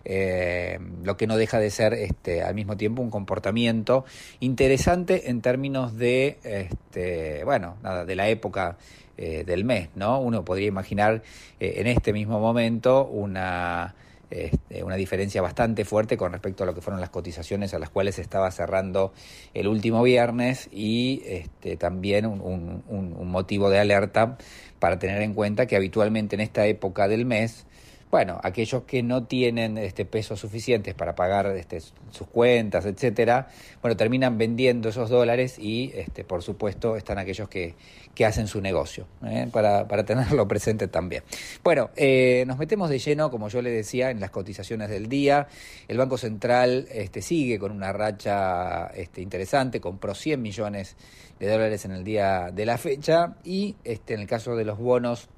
[0.05, 4.05] eh, lo que no deja de ser este, al mismo tiempo un comportamiento
[4.41, 8.79] interesante en términos de, este, bueno, nada, de la época
[9.17, 10.21] eh, del mes, ¿no?
[10.21, 11.23] Uno podría imaginar
[11.59, 13.95] eh, en este mismo momento una...
[14.31, 17.91] Este, una diferencia bastante fuerte con respecto a lo que fueron las cotizaciones a las
[17.91, 19.13] cuales se estaba cerrando
[19.55, 24.39] el último viernes y este, también un, un motivo de alerta
[24.79, 27.67] para tener en cuenta que habitualmente en esta época del mes
[28.11, 33.49] bueno, aquellos que no tienen este, pesos suficientes para pagar este, sus cuentas, etcétera,
[33.81, 37.77] bueno, terminan vendiendo esos dólares y, este, por supuesto, están aquellos que,
[38.15, 39.49] que hacen su negocio, ¿eh?
[39.53, 41.23] para, para, tenerlo presente también.
[41.63, 45.47] Bueno, eh, nos metemos de lleno, como yo le decía, en las cotizaciones del día.
[45.87, 50.97] El Banco Central este, sigue con una racha este, interesante, compró 100 millones
[51.39, 54.79] de dólares en el día de la fecha y, este, en el caso de los
[54.79, 55.29] bonos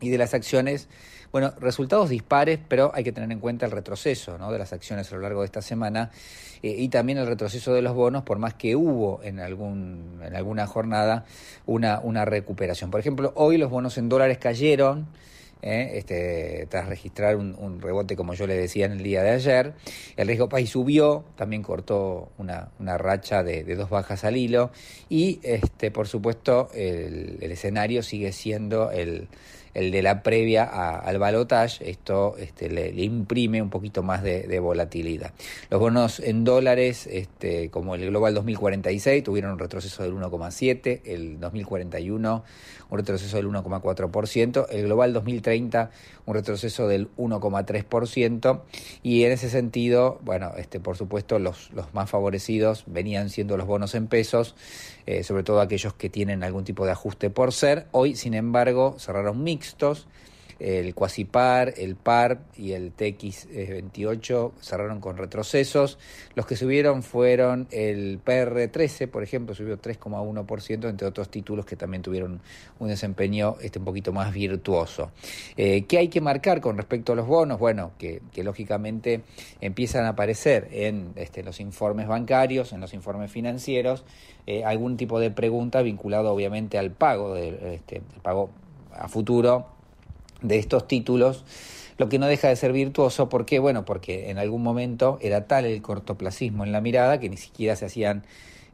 [0.00, 0.88] y de las acciones,
[1.32, 4.50] bueno, resultados dispares, pero hay que tener en cuenta el retroceso ¿no?
[4.50, 6.10] de las acciones a lo largo de esta semana
[6.62, 10.34] eh, y también el retroceso de los bonos, por más que hubo en, algún, en
[10.34, 11.24] alguna jornada
[11.66, 12.90] una, una recuperación.
[12.90, 15.06] Por ejemplo, hoy los bonos en dólares cayeron.
[15.62, 15.90] ¿eh?
[15.94, 19.74] este, tras registrar un, rebote, como yo le decía en el día de ayer.
[20.16, 24.70] El riesgo país subió, también cortó una, una racha de, dos bajas al hilo
[25.10, 29.28] y, este, por supuesto, el, el escenario sigue siendo el,
[29.74, 35.32] el de la previa al balotage, esto este, le, imprime un poquito más de, volatilidad.
[35.70, 41.40] Los bonos en dólares, este, como el Global 2046, tuvieron un retroceso del 1,7, el
[41.40, 42.44] 2041
[42.90, 45.90] un retroceso del 1,4%, el Global 2030
[46.26, 48.60] un retroceso del 1,3%
[49.02, 53.66] y en ese sentido, bueno, este, por supuesto los, los más favorecidos venían siendo los
[53.66, 54.54] bonos en pesos,
[55.10, 57.88] eh, sobre todo aquellos que tienen algún tipo de ajuste por ser.
[57.90, 60.06] Hoy, sin embargo, cerraron mixtos
[60.60, 65.98] el Quasipar, el PAR y el TX28 cerraron con retrocesos.
[66.34, 72.02] Los que subieron fueron el PR13, por ejemplo, subió 3,1%, entre otros títulos que también
[72.02, 72.40] tuvieron
[72.78, 75.10] un desempeño este, un poquito más virtuoso.
[75.56, 77.58] Eh, ¿Qué hay que marcar con respecto a los bonos?
[77.58, 79.22] Bueno, que, lógicamente
[79.60, 84.04] empiezan a aparecer en este, los informes bancarios, en los informes financieros,
[84.46, 88.50] eh, algún tipo de pregunta vinculado obviamente al pago, de, este, pago
[88.92, 89.79] a futuro
[90.42, 91.44] de estos títulos,
[91.98, 93.58] lo que no deja de ser virtuoso, ¿por qué?
[93.58, 97.76] Bueno, porque en algún momento era tal el cortoplacismo en la mirada que ni siquiera
[97.76, 98.24] se hacían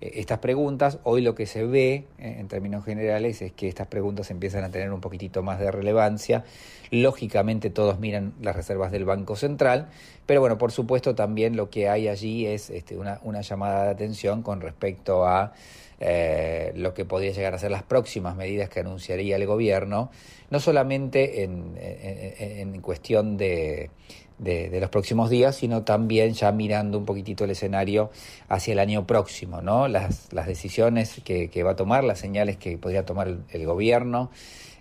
[0.00, 0.98] estas preguntas.
[1.02, 4.70] Hoy lo que se ve, eh, en términos generales, es que estas preguntas empiezan a
[4.70, 6.44] tener un poquitito más de relevancia.
[6.90, 9.88] Lógicamente todos miran las reservas del Banco Central,
[10.26, 13.90] pero bueno, por supuesto también lo que hay allí es este, una, una llamada de
[13.90, 15.52] atención con respecto a
[15.98, 20.10] eh, lo que podría llegar a ser las próximas medidas que anunciaría el gobierno,
[20.50, 23.90] no solamente en, cuestión de,
[24.38, 28.10] de, los próximos días, sino también ya mirando un poquitito el escenario
[28.48, 29.88] hacia el año próximo, ¿no?
[29.88, 34.30] Las, las decisiones que, va a tomar, las señales que podría tomar el gobierno.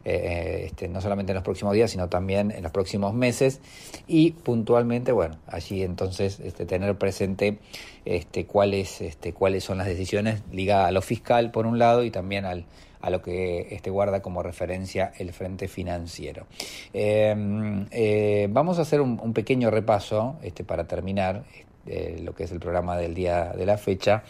[0.08, 3.60] Eh, este, no solamente en los próximos días, sino también en los próximos meses.
[4.06, 7.58] Y puntualmente, bueno, allí entonces este, tener presente
[8.06, 12.12] este, cuáles, este, cuáles son las decisiones ligadas a lo fiscal, por un lado, y
[12.12, 12.66] también al,
[13.06, 16.48] a lo que este, guarda como referencia el frente financiero.
[16.92, 21.44] Em, eh, vamos a hacer un, pequeño repaso este, para terminar
[21.86, 24.24] eh, lo que es el programa del día de la fecha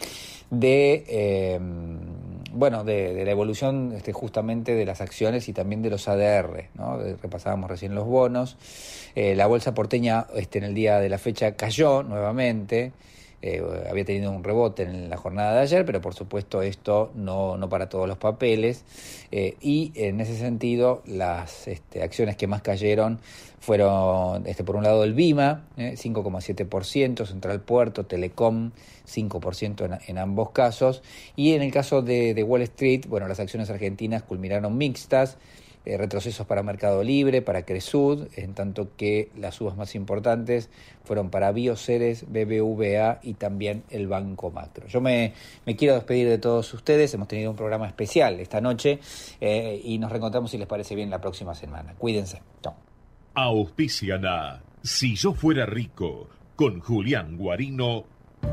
[0.50, 1.98] de em,
[2.52, 6.68] bueno, de, la evolución este, justamente de las acciones y también de los ADR.
[6.74, 6.98] ¿no?
[6.98, 8.58] Repasábamos recién los bonos.
[9.14, 12.92] Eh, la bolsa porteña este, en el día de la fecha cayó nuevamente.
[13.42, 17.56] Eh, había tenido un rebote en la jornada de ayer, pero por supuesto esto no,
[17.56, 18.84] no para todos los papeles.
[19.30, 23.20] Eh, y en ese sentido, las este, acciones que más cayeron
[23.60, 28.70] fueron, este, por un lado, el BIMA, 5,7%, eh, Central Puerto, Telecom,
[29.06, 31.02] 5% en, en, ambos casos.
[31.36, 35.36] Y en el caso de Wall Street, bueno, las acciones argentinas culminaron mixtas.
[35.86, 40.68] Eh, retrocesos para Mercado Libre, para Cresud, en tanto que las subas más importantes
[41.04, 44.88] fueron para Bioceres, BBVA y también el Banco Macro.
[44.88, 45.32] Yo me,
[45.78, 48.98] quiero despedir de todos ustedes, hemos tenido un programa especial esta noche
[49.40, 51.94] eh, y nos reencontramos si les parece bien la próxima semana.
[51.96, 52.42] Cuídense.
[52.64, 52.74] Chao.
[54.82, 58.06] Si yo fuera rico, con Julián Guarino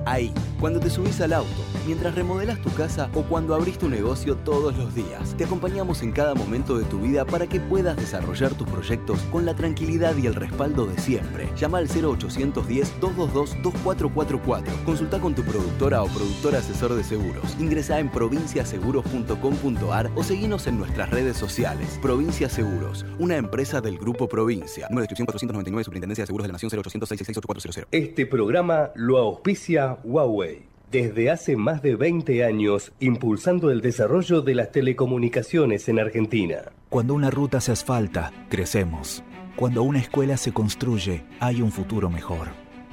[0.05, 1.49] Ahí, cuando te subís al auto,
[1.85, 6.11] mientras remodelas tu casa o cuando abrís tu negocio todos los días, te acompañamos en
[6.11, 10.27] cada momento de tu vida para que puedas desarrollar tus proyectos con la tranquilidad y
[10.27, 11.49] el respaldo de siempre.
[11.55, 14.83] Llama al 0810-222-2444.
[14.85, 17.57] Consulta con tu productora o productor asesor de seguros.
[17.59, 21.99] Ingresa en provinciaseguros.com.ar o seguinos en nuestras redes sociales.
[22.01, 24.87] Provincia Seguros, una empresa del Grupo Provincia.
[24.89, 29.17] Número de descripción 499, Superintendencia de Seguros de la Nación 0800 666 Este programa lo
[29.17, 30.63] auspicia Huawei.
[30.91, 36.71] Desde hace más de 20 años, impulsando el desarrollo de las telecomunicaciones en Argentina.
[36.89, 39.23] Cuando una ruta se asfalta, crecemos.
[39.55, 42.49] Cuando una escuela se construye, hay un futuro mejor.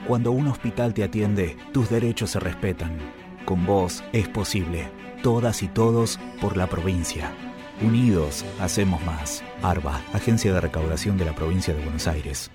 [0.06, 2.98] Cuando un hospital te atiende, tus derechos se respetan.
[3.44, 4.88] Con vos es posible.
[5.22, 7.32] Todas y todos por la provincia.
[7.82, 9.42] Unidos, hacemos más.
[9.62, 12.50] ARBA, Agencia de Recaudación de la Provincia de Buenos Aires.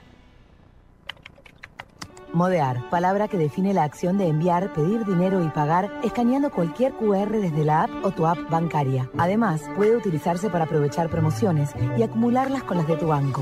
[2.35, 7.31] Modear, palabra que define la acción de enviar, pedir dinero y pagar escaneando cualquier QR
[7.31, 9.09] desde la app o tu app bancaria.
[9.17, 13.41] Además, puede utilizarse para aprovechar promociones y acumularlas con las de tu banco.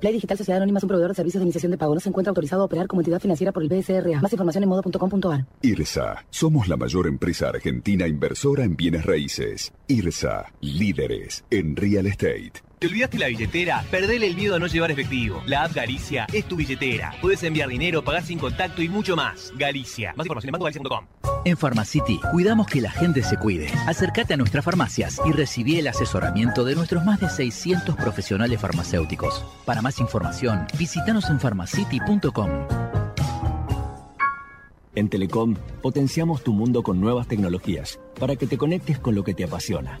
[0.00, 1.92] Play Digital Sociedad Anónima es un proveedor de servicios de iniciación de pago.
[1.92, 4.22] No se encuentra autorizado a operar como entidad financiera por el BSRA.
[4.22, 5.44] Más información en modo.com.ar.
[5.60, 6.24] IRSA.
[6.30, 9.70] Somos la mayor empresa argentina inversora en bienes raíces.
[9.86, 10.50] IRSA.
[10.62, 12.69] Líderes en real estate.
[12.80, 13.84] ¿Te olvidaste la billetera?
[13.90, 15.42] Perdele el miedo a no llevar efectivo.
[15.44, 17.12] La app Galicia es tu billetera.
[17.20, 19.52] Puedes enviar dinero, pagar sin contacto y mucho más.
[19.54, 20.14] Galicia.
[20.16, 21.04] Más información en bancogalicia.com.
[21.44, 23.68] En Pharmacity cuidamos que la gente se cuide.
[23.86, 29.44] Acércate a nuestras farmacias y recibí el asesoramiento de nuestros más de 600 profesionales farmacéuticos.
[29.66, 32.50] Para más información, visítanos en pharmacity.com.
[34.94, 39.34] En Telecom potenciamos tu mundo con nuevas tecnologías para que te conectes con lo que
[39.34, 40.00] te apasiona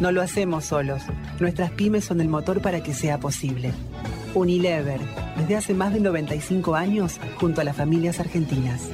[0.00, 1.02] No lo hacemos solos.
[1.40, 3.72] Nuestras pymes son el motor para que sea posible.
[4.34, 5.00] Unilever,
[5.38, 8.90] desde hace más de 95 años, junto a las familias argentinas.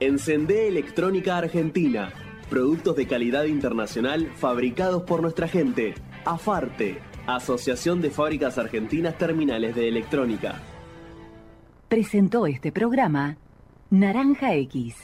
[0.00, 2.12] Encendé Electrónica Argentina.
[2.50, 5.94] Productos de calidad internacional fabricados por nuestra gente.
[6.24, 10.60] AFARTE, Asociación de Fábricas Argentinas Terminales de Electrónica.
[11.88, 13.36] Presentó este programa
[13.90, 14.96] Naranja X.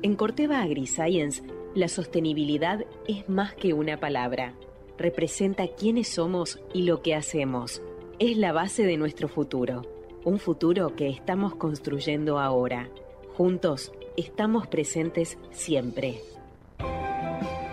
[0.00, 1.42] En Corteva AgriScience,
[1.78, 4.52] la sostenibilidad es más que una palabra.
[4.98, 7.80] Representa quiénes somos y lo que hacemos.
[8.18, 9.82] Es la base de nuestro futuro.
[10.24, 12.88] Un futuro que estamos construyendo ahora.
[13.36, 16.20] Juntos estamos presentes siempre.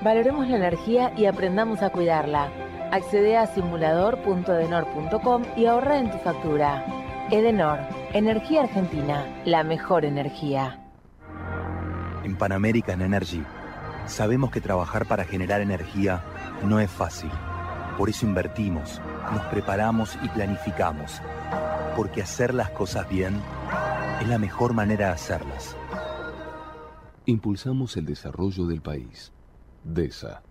[0.03, 2.51] Valoremos la energía y aprendamos a cuidarla.
[2.91, 6.85] Accede a simulador.edenor.com y ahorra en tu factura.
[7.31, 7.79] Edenor,
[8.13, 10.79] Energía Argentina, la mejor energía.
[12.23, 13.43] En Pan American Energy
[14.07, 16.23] sabemos que trabajar para generar energía
[16.63, 17.31] no es fácil.
[17.97, 19.01] Por eso invertimos,
[19.31, 21.21] nos preparamos y planificamos.
[21.95, 23.41] Porque hacer las cosas bien
[24.21, 25.75] es la mejor manera de hacerlas.
[27.25, 29.31] Impulsamos el desarrollo del país.
[29.83, 30.41] DESA,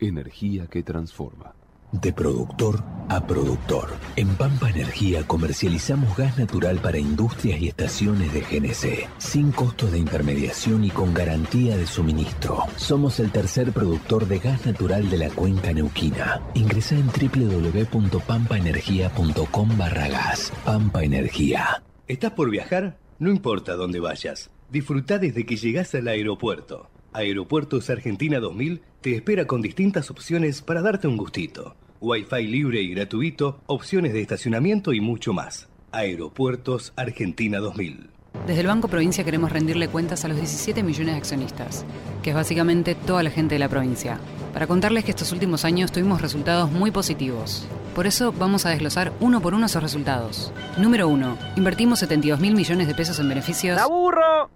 [0.00, 1.54] energía que transforma.
[2.00, 3.88] De productor a productor.
[4.16, 9.98] En Pampa Energía comercializamos gas natural para industrias y estaciones de GNC, sin costo de
[9.98, 12.64] intermediación y con garantía de suministro.
[12.76, 16.42] Somos el tercer productor de gas natural de la cuenca neuquina.
[16.54, 20.52] Ingresa en www.pampaenergia.com barra gas.
[20.64, 21.84] Pampa Energía.
[22.08, 22.98] ¿Estás por viajar?
[23.18, 24.50] No importa dónde vayas.
[24.70, 26.90] Disfruta desde que llegas al aeropuerto.
[27.12, 31.74] Aeropuertos Argentina 2000 te espera con distintas opciones para darte un gustito.
[32.00, 35.68] Wi-Fi libre y gratuito, opciones de estacionamiento y mucho más.
[35.92, 38.10] Aeropuertos Argentina 2000.
[38.46, 41.84] Desde el Banco Provincia queremos rendirle cuentas a los 17 millones de accionistas,
[42.22, 44.20] que es básicamente toda la gente de la provincia,
[44.52, 47.66] para contarles que estos últimos años tuvimos resultados muy positivos.
[47.94, 50.52] Por eso vamos a desglosar uno por uno esos resultados.
[50.76, 51.38] Número 1.
[51.56, 53.80] Invertimos 72 mil millones de pesos en beneficios.
[53.80, 54.50] ¡Aburro!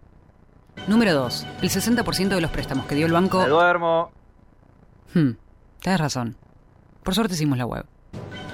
[0.87, 1.47] Número 2.
[1.63, 3.41] El 60% de los préstamos que dio el banco...
[3.41, 4.13] Me duermo.
[5.15, 5.31] Hmm,
[5.81, 6.37] tienes razón.
[7.03, 7.85] Por suerte hicimos la web.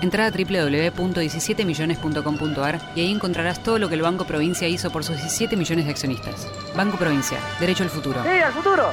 [0.02, 5.16] Entra a www.17millones.com.ar y ahí encontrarás todo lo que el Banco Provincia hizo por sus
[5.16, 6.46] 17 millones de accionistas.
[6.76, 8.22] Banco Provincia, derecho al futuro.
[8.22, 8.92] ¡Sí, al futuro!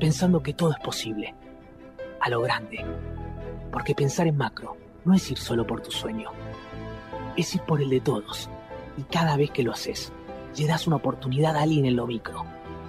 [0.00, 1.34] pensando que todo es posible,
[2.20, 2.84] a lo grande.
[3.70, 6.30] Porque pensar en macro no es ir solo por tu sueño,
[7.36, 8.48] es ir por el de todos.
[8.96, 10.12] Y cada vez que lo haces,
[10.56, 12.44] le das una oportunidad a alguien en lo micro.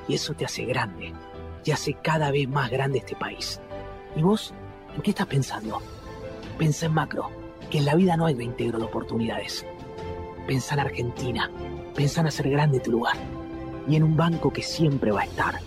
[0.07, 1.13] Y eso te hace grande,
[1.63, 3.59] y hace cada vez más grande este país.
[4.15, 4.53] ¿Y vos?
[4.95, 5.81] ¿En qué estás pensando?
[6.57, 7.29] Pensa en macro,
[7.69, 9.65] que en la vida no hay reintegro de oportunidades.
[10.47, 11.51] Pensa en Argentina,
[11.93, 13.17] pensa en hacer grande tu lugar.
[13.87, 15.59] Y en un banco que siempre va a estar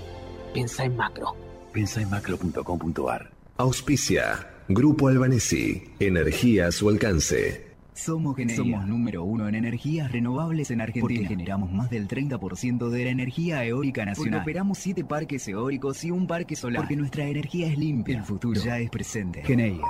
[0.54, 1.34] Pensa en macro.
[1.72, 3.30] Pensa en macro.com.ar.
[3.56, 4.48] Auspicia.
[4.68, 5.82] Grupo Albanesi.
[5.98, 7.74] Energía a su alcance.
[7.92, 11.20] Somos Somos número uno en energías renovables en Argentina.
[11.20, 14.40] Porque generamos más del 30% de la energía eólica nacional.
[14.40, 16.82] Porque operamos siete parques eólicos y un parque solar.
[16.82, 18.18] Porque nuestra energía es limpia.
[18.18, 19.42] El futuro ya es presente.
[19.42, 19.82] Geneia.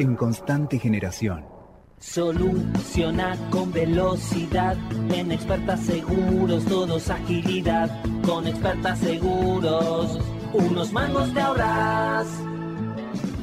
[0.00, 1.55] En constante generación.
[1.98, 4.76] Soluciona con velocidad.
[5.10, 7.90] En expertas seguros, todos agilidad.
[8.24, 10.18] Con expertas seguros,
[10.52, 12.26] unos mangos te ahorras.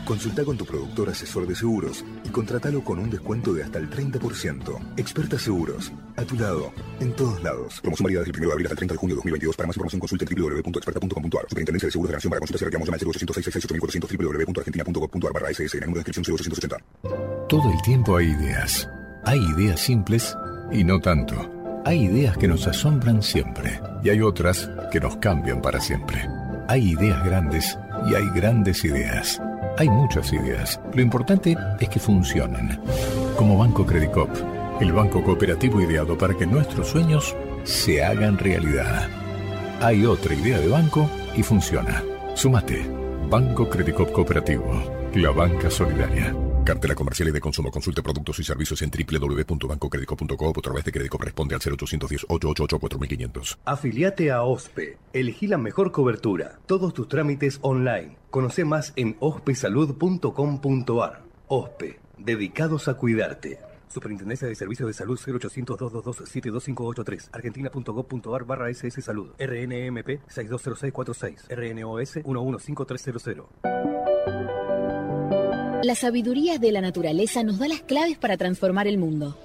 [0.05, 3.89] Consulta con tu productor asesor de seguros y contratalo con un descuento de hasta el
[3.89, 4.93] 30%.
[4.97, 7.79] Experta Seguros, a tu lado, en todos lados.
[7.81, 9.55] Promoción válida desde el 1 de abril hasta el 30 de junio de 2022.
[9.55, 11.45] Para más información consulta en www.experta.com.ar.
[11.47, 15.49] Superintendencia de Seguros de la Nación para consultas y reclamos llama al 0806 www.argentina.gov.ar barra
[15.51, 15.77] SS.
[15.77, 16.77] En el número de descripción 0880.
[17.47, 18.89] Todo el tiempo hay ideas.
[19.23, 20.35] Hay ideas simples
[20.71, 21.49] y no tanto.
[21.85, 26.27] Hay ideas que nos asombran siempre y hay otras que nos cambian para siempre.
[26.67, 27.77] Hay ideas grandes
[28.09, 29.41] y hay grandes ideas.
[29.77, 30.79] Hay muchas ideas.
[30.93, 32.79] Lo importante es que funcionen.
[33.35, 34.29] Como Banco Credicop,
[34.79, 39.07] el banco cooperativo ideado para que nuestros sueños se hagan realidad.
[39.81, 42.03] Hay otra idea de banco y funciona.
[42.35, 42.85] Sumate.
[43.29, 44.83] Banco Credicop Cooperativo.
[45.15, 46.35] La banca solidaria.
[46.63, 47.71] Cartela comercial y de consumo.
[47.71, 52.79] Consulte productos y servicios en www.bancocredico.com o a través de crédito responde al 0810 888
[52.79, 53.59] 4500.
[53.65, 54.97] Afiliate a OSPE.
[55.13, 56.59] Elegí la mejor cobertura.
[56.65, 58.17] Todos tus trámites online.
[58.29, 61.23] Conoce más en ospesalud.com.ar.
[61.47, 61.99] OSPE.
[62.17, 63.59] Dedicados a cuidarte.
[63.89, 72.19] Superintendencia de Servicios de Salud 0800 222 72583 argentina.gov.ar barra SS Salud RNMP 620646 RNOS
[72.23, 74.72] 115300
[75.83, 79.37] La sabiduría de la naturaleza nos da las claves para transformar el mundo.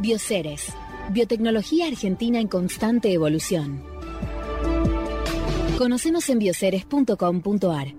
[0.00, 0.72] Bioceres,
[1.10, 3.80] biotecnología argentina en constante evolución.
[5.78, 7.94] Conocenos en bioceres.com.ar.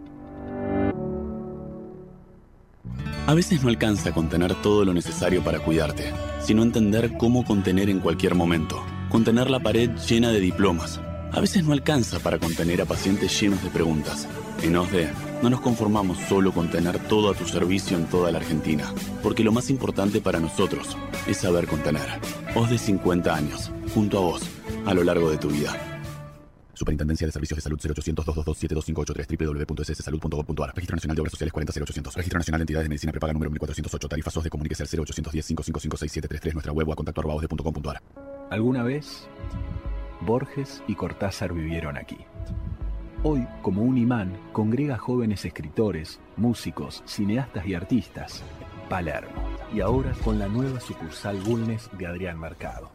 [3.28, 6.12] A veces no alcanza a contener todo lo necesario para cuidarte,
[6.42, 8.84] sino entender cómo contener en cualquier momento.
[9.08, 11.00] Contener la pared llena de diplomas.
[11.32, 14.28] A veces no alcanza para contener a pacientes llenos de preguntas.
[14.62, 18.38] En OSDE no nos conformamos solo con tener todo a tu servicio en toda la
[18.38, 18.86] Argentina,
[19.22, 22.08] porque lo más importante para nosotros es saber contener.
[22.56, 24.42] OSDE 50 años, junto a vos,
[24.86, 25.74] a lo largo de tu vida.
[26.74, 32.16] Superintendencia de Servicios de Salud 0800 222 72583 www.sssalud.gov.ar Registro Nacional de Obras Sociales 40800
[32.16, 35.48] Registro Nacional de Entidades de Medicina Prepaga número 1408 Tarifas SOS de Comuníquese al 0810
[35.48, 38.02] 555 6733 Nuestra web o a contacto arroba osde.com.ar
[38.50, 39.28] Alguna vez,
[40.22, 42.18] Borges y Cortázar vivieron aquí.
[43.26, 48.44] Hoy, como un imán, congrega jóvenes escritores, músicos, cineastas y artistas.
[48.90, 49.32] Palermo.
[49.74, 52.92] Y ahora con la nueva sucursal Bulnes de Adrián Mercado.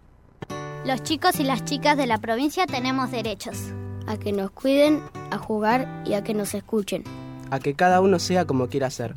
[0.86, 3.72] Los chicos y las chicas de la provincia tenemos derechos.
[4.06, 5.02] A que nos cuiden,
[5.32, 7.06] a jugar y a que nos escuchen.
[7.52, 9.16] A que cada uno sea como quiera ser.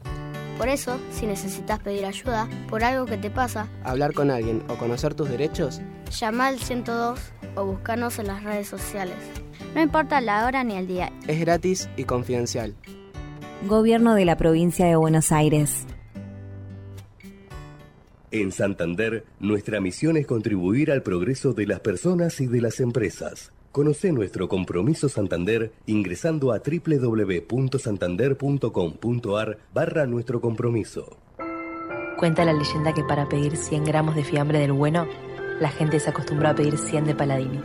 [0.58, 4.76] Por eso, si necesitas pedir ayuda por algo que te pasa, hablar con alguien o
[4.76, 5.80] conocer tus derechos,
[6.10, 7.18] llama al 102
[7.56, 9.16] o búscanos en las redes sociales.
[9.74, 11.12] No importa la hora ni el día.
[11.26, 12.74] Es gratis y confidencial.
[13.66, 15.86] Gobierno de la provincia de Buenos Aires.
[18.30, 23.52] En Santander, nuestra misión es contribuir al progreso de las personas y de las empresas.
[23.72, 31.16] Conoce nuestro compromiso Santander ingresando a www.santander.com.ar barra nuestro compromiso.
[32.18, 35.06] Cuenta la leyenda que para pedir 100 gramos de fiambre del bueno,
[35.58, 37.62] la gente se acostumbró a pedir 100 de Paladini.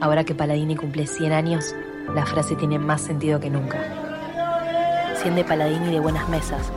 [0.00, 1.74] Ahora que Paladini cumple 100 años,
[2.14, 3.80] la frase tiene más sentido que nunca.
[5.22, 6.70] 100 de Paladini de buenas mesas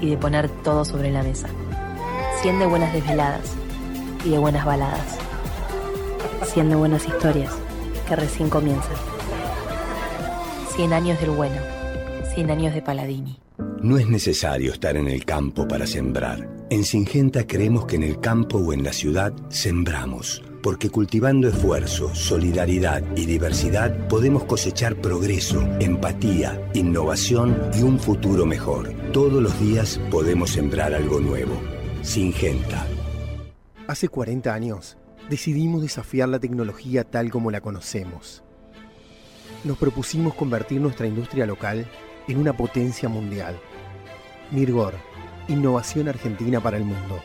[0.00, 1.48] y de poner todo sobre la mesa.
[2.42, 3.52] 100 de buenas desveladas
[4.24, 5.18] y de buenas baladas.
[6.44, 7.65] 100 de buenas historias
[8.06, 8.96] que recién comienzan.
[10.74, 11.60] 100 años del bueno,
[12.34, 13.38] 100 años de Paladini.
[13.80, 16.48] No es necesario estar en el campo para sembrar.
[16.70, 22.12] En Singenta creemos que en el campo o en la ciudad sembramos porque cultivando esfuerzo,
[22.12, 28.92] solidaridad y diversidad podemos cosechar progreso, empatía, innovación y un futuro mejor.
[29.12, 31.52] Todos los días podemos sembrar algo nuevo.
[32.02, 32.84] Singenta.
[33.86, 34.96] Hace 40 años
[35.28, 38.42] decidimos desafiar la tecnología tal como la conocemos.
[39.64, 41.86] Nos propusimos convertir nuestra industria local
[42.28, 43.58] en una potencia mundial.
[44.50, 44.94] Mirgor,
[45.48, 47.20] innovación argentina para el mundo.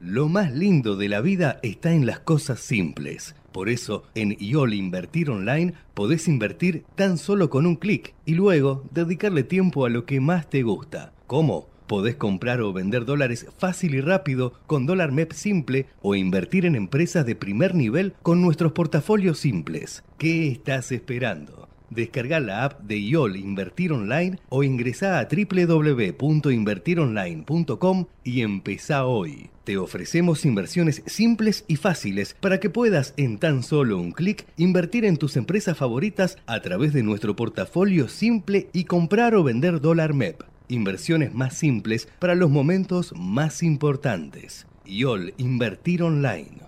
[0.00, 3.34] Lo más lindo de la vida está en las cosas simples.
[3.52, 8.84] Por eso, en IOL Invertir Online podés invertir tan solo con un clic y luego
[8.92, 11.12] dedicarle tiempo a lo que más te gusta.
[11.26, 11.69] ¿Cómo?
[11.90, 16.76] Podés comprar o vender dólares fácil y rápido con dólar MEP simple o invertir en
[16.76, 20.04] empresas de primer nivel con nuestros portafolios simples.
[20.16, 21.68] ¿Qué estás esperando?
[21.88, 29.50] Descarga la app de IOL Invertir Online o ingresá a www.invertironline.com y empezá hoy.
[29.64, 35.04] Te ofrecemos inversiones simples y fáciles para que puedas en tan solo un clic invertir
[35.04, 40.14] en tus empresas favoritas a través de nuestro portafolio simple y comprar o vender dólar
[40.14, 40.44] MEP.
[40.70, 44.66] Inversiones más simples para los momentos más importantes.
[44.84, 46.60] IOL Invertir Online.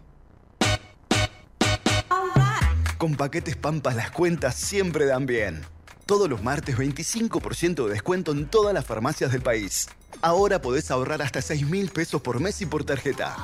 [2.99, 5.63] Con paquetes Pampa las cuentas siempre dan bien.
[6.07, 9.89] Todos los martes 25% de descuento en todas las farmacias del país.
[10.21, 13.37] Ahora podés ahorrar hasta 6 mil pesos por mes y por tarjeta.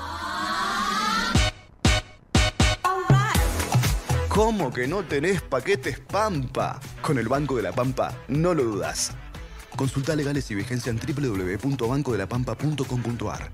[4.29, 6.79] ¿Cómo que no tenés paquetes Pampa?
[7.03, 9.13] Con el Banco de la Pampa, no lo dudas.
[9.79, 13.53] Consulta legales y vigencia en www.bancodelapampa.com.ar.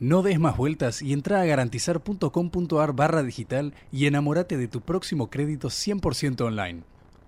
[0.00, 5.30] No des más vueltas y entra a garantizar.com.ar barra digital y enamórate de tu próximo
[5.30, 6.82] crédito 100% online.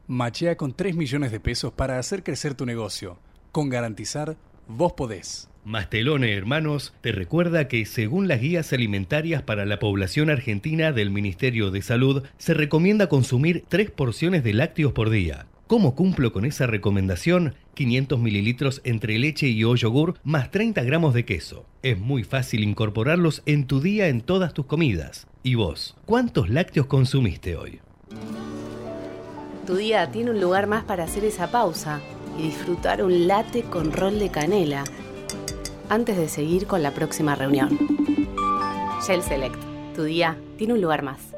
[0.08, 3.16] Machea con 3 millones de pesos para hacer crecer tu negocio.
[3.52, 5.48] Con Garantizar, vos podés.
[5.66, 11.72] Mastelone Hermanos te recuerda que según las guías alimentarias para la población argentina del Ministerio
[11.72, 15.46] de Salud, se recomienda consumir 3 porciones de lácteos por día.
[15.66, 17.56] ¿Cómo cumplo con esa recomendación?
[17.74, 21.66] 500 mililitros entre leche y o yogur más 30 gramos de queso.
[21.82, 25.26] Es muy fácil incorporarlos en tu día en todas tus comidas.
[25.42, 25.96] ¿Y vos?
[26.06, 27.80] ¿Cuántos lácteos consumiste hoy?
[29.66, 32.00] Tu día tiene un lugar más para hacer esa pausa
[32.38, 34.84] y disfrutar un latte con rol de canela
[35.88, 37.78] antes de seguir con la próxima reunión.
[39.06, 39.56] Shell Select.
[39.94, 41.35] Tu día tiene un lugar más.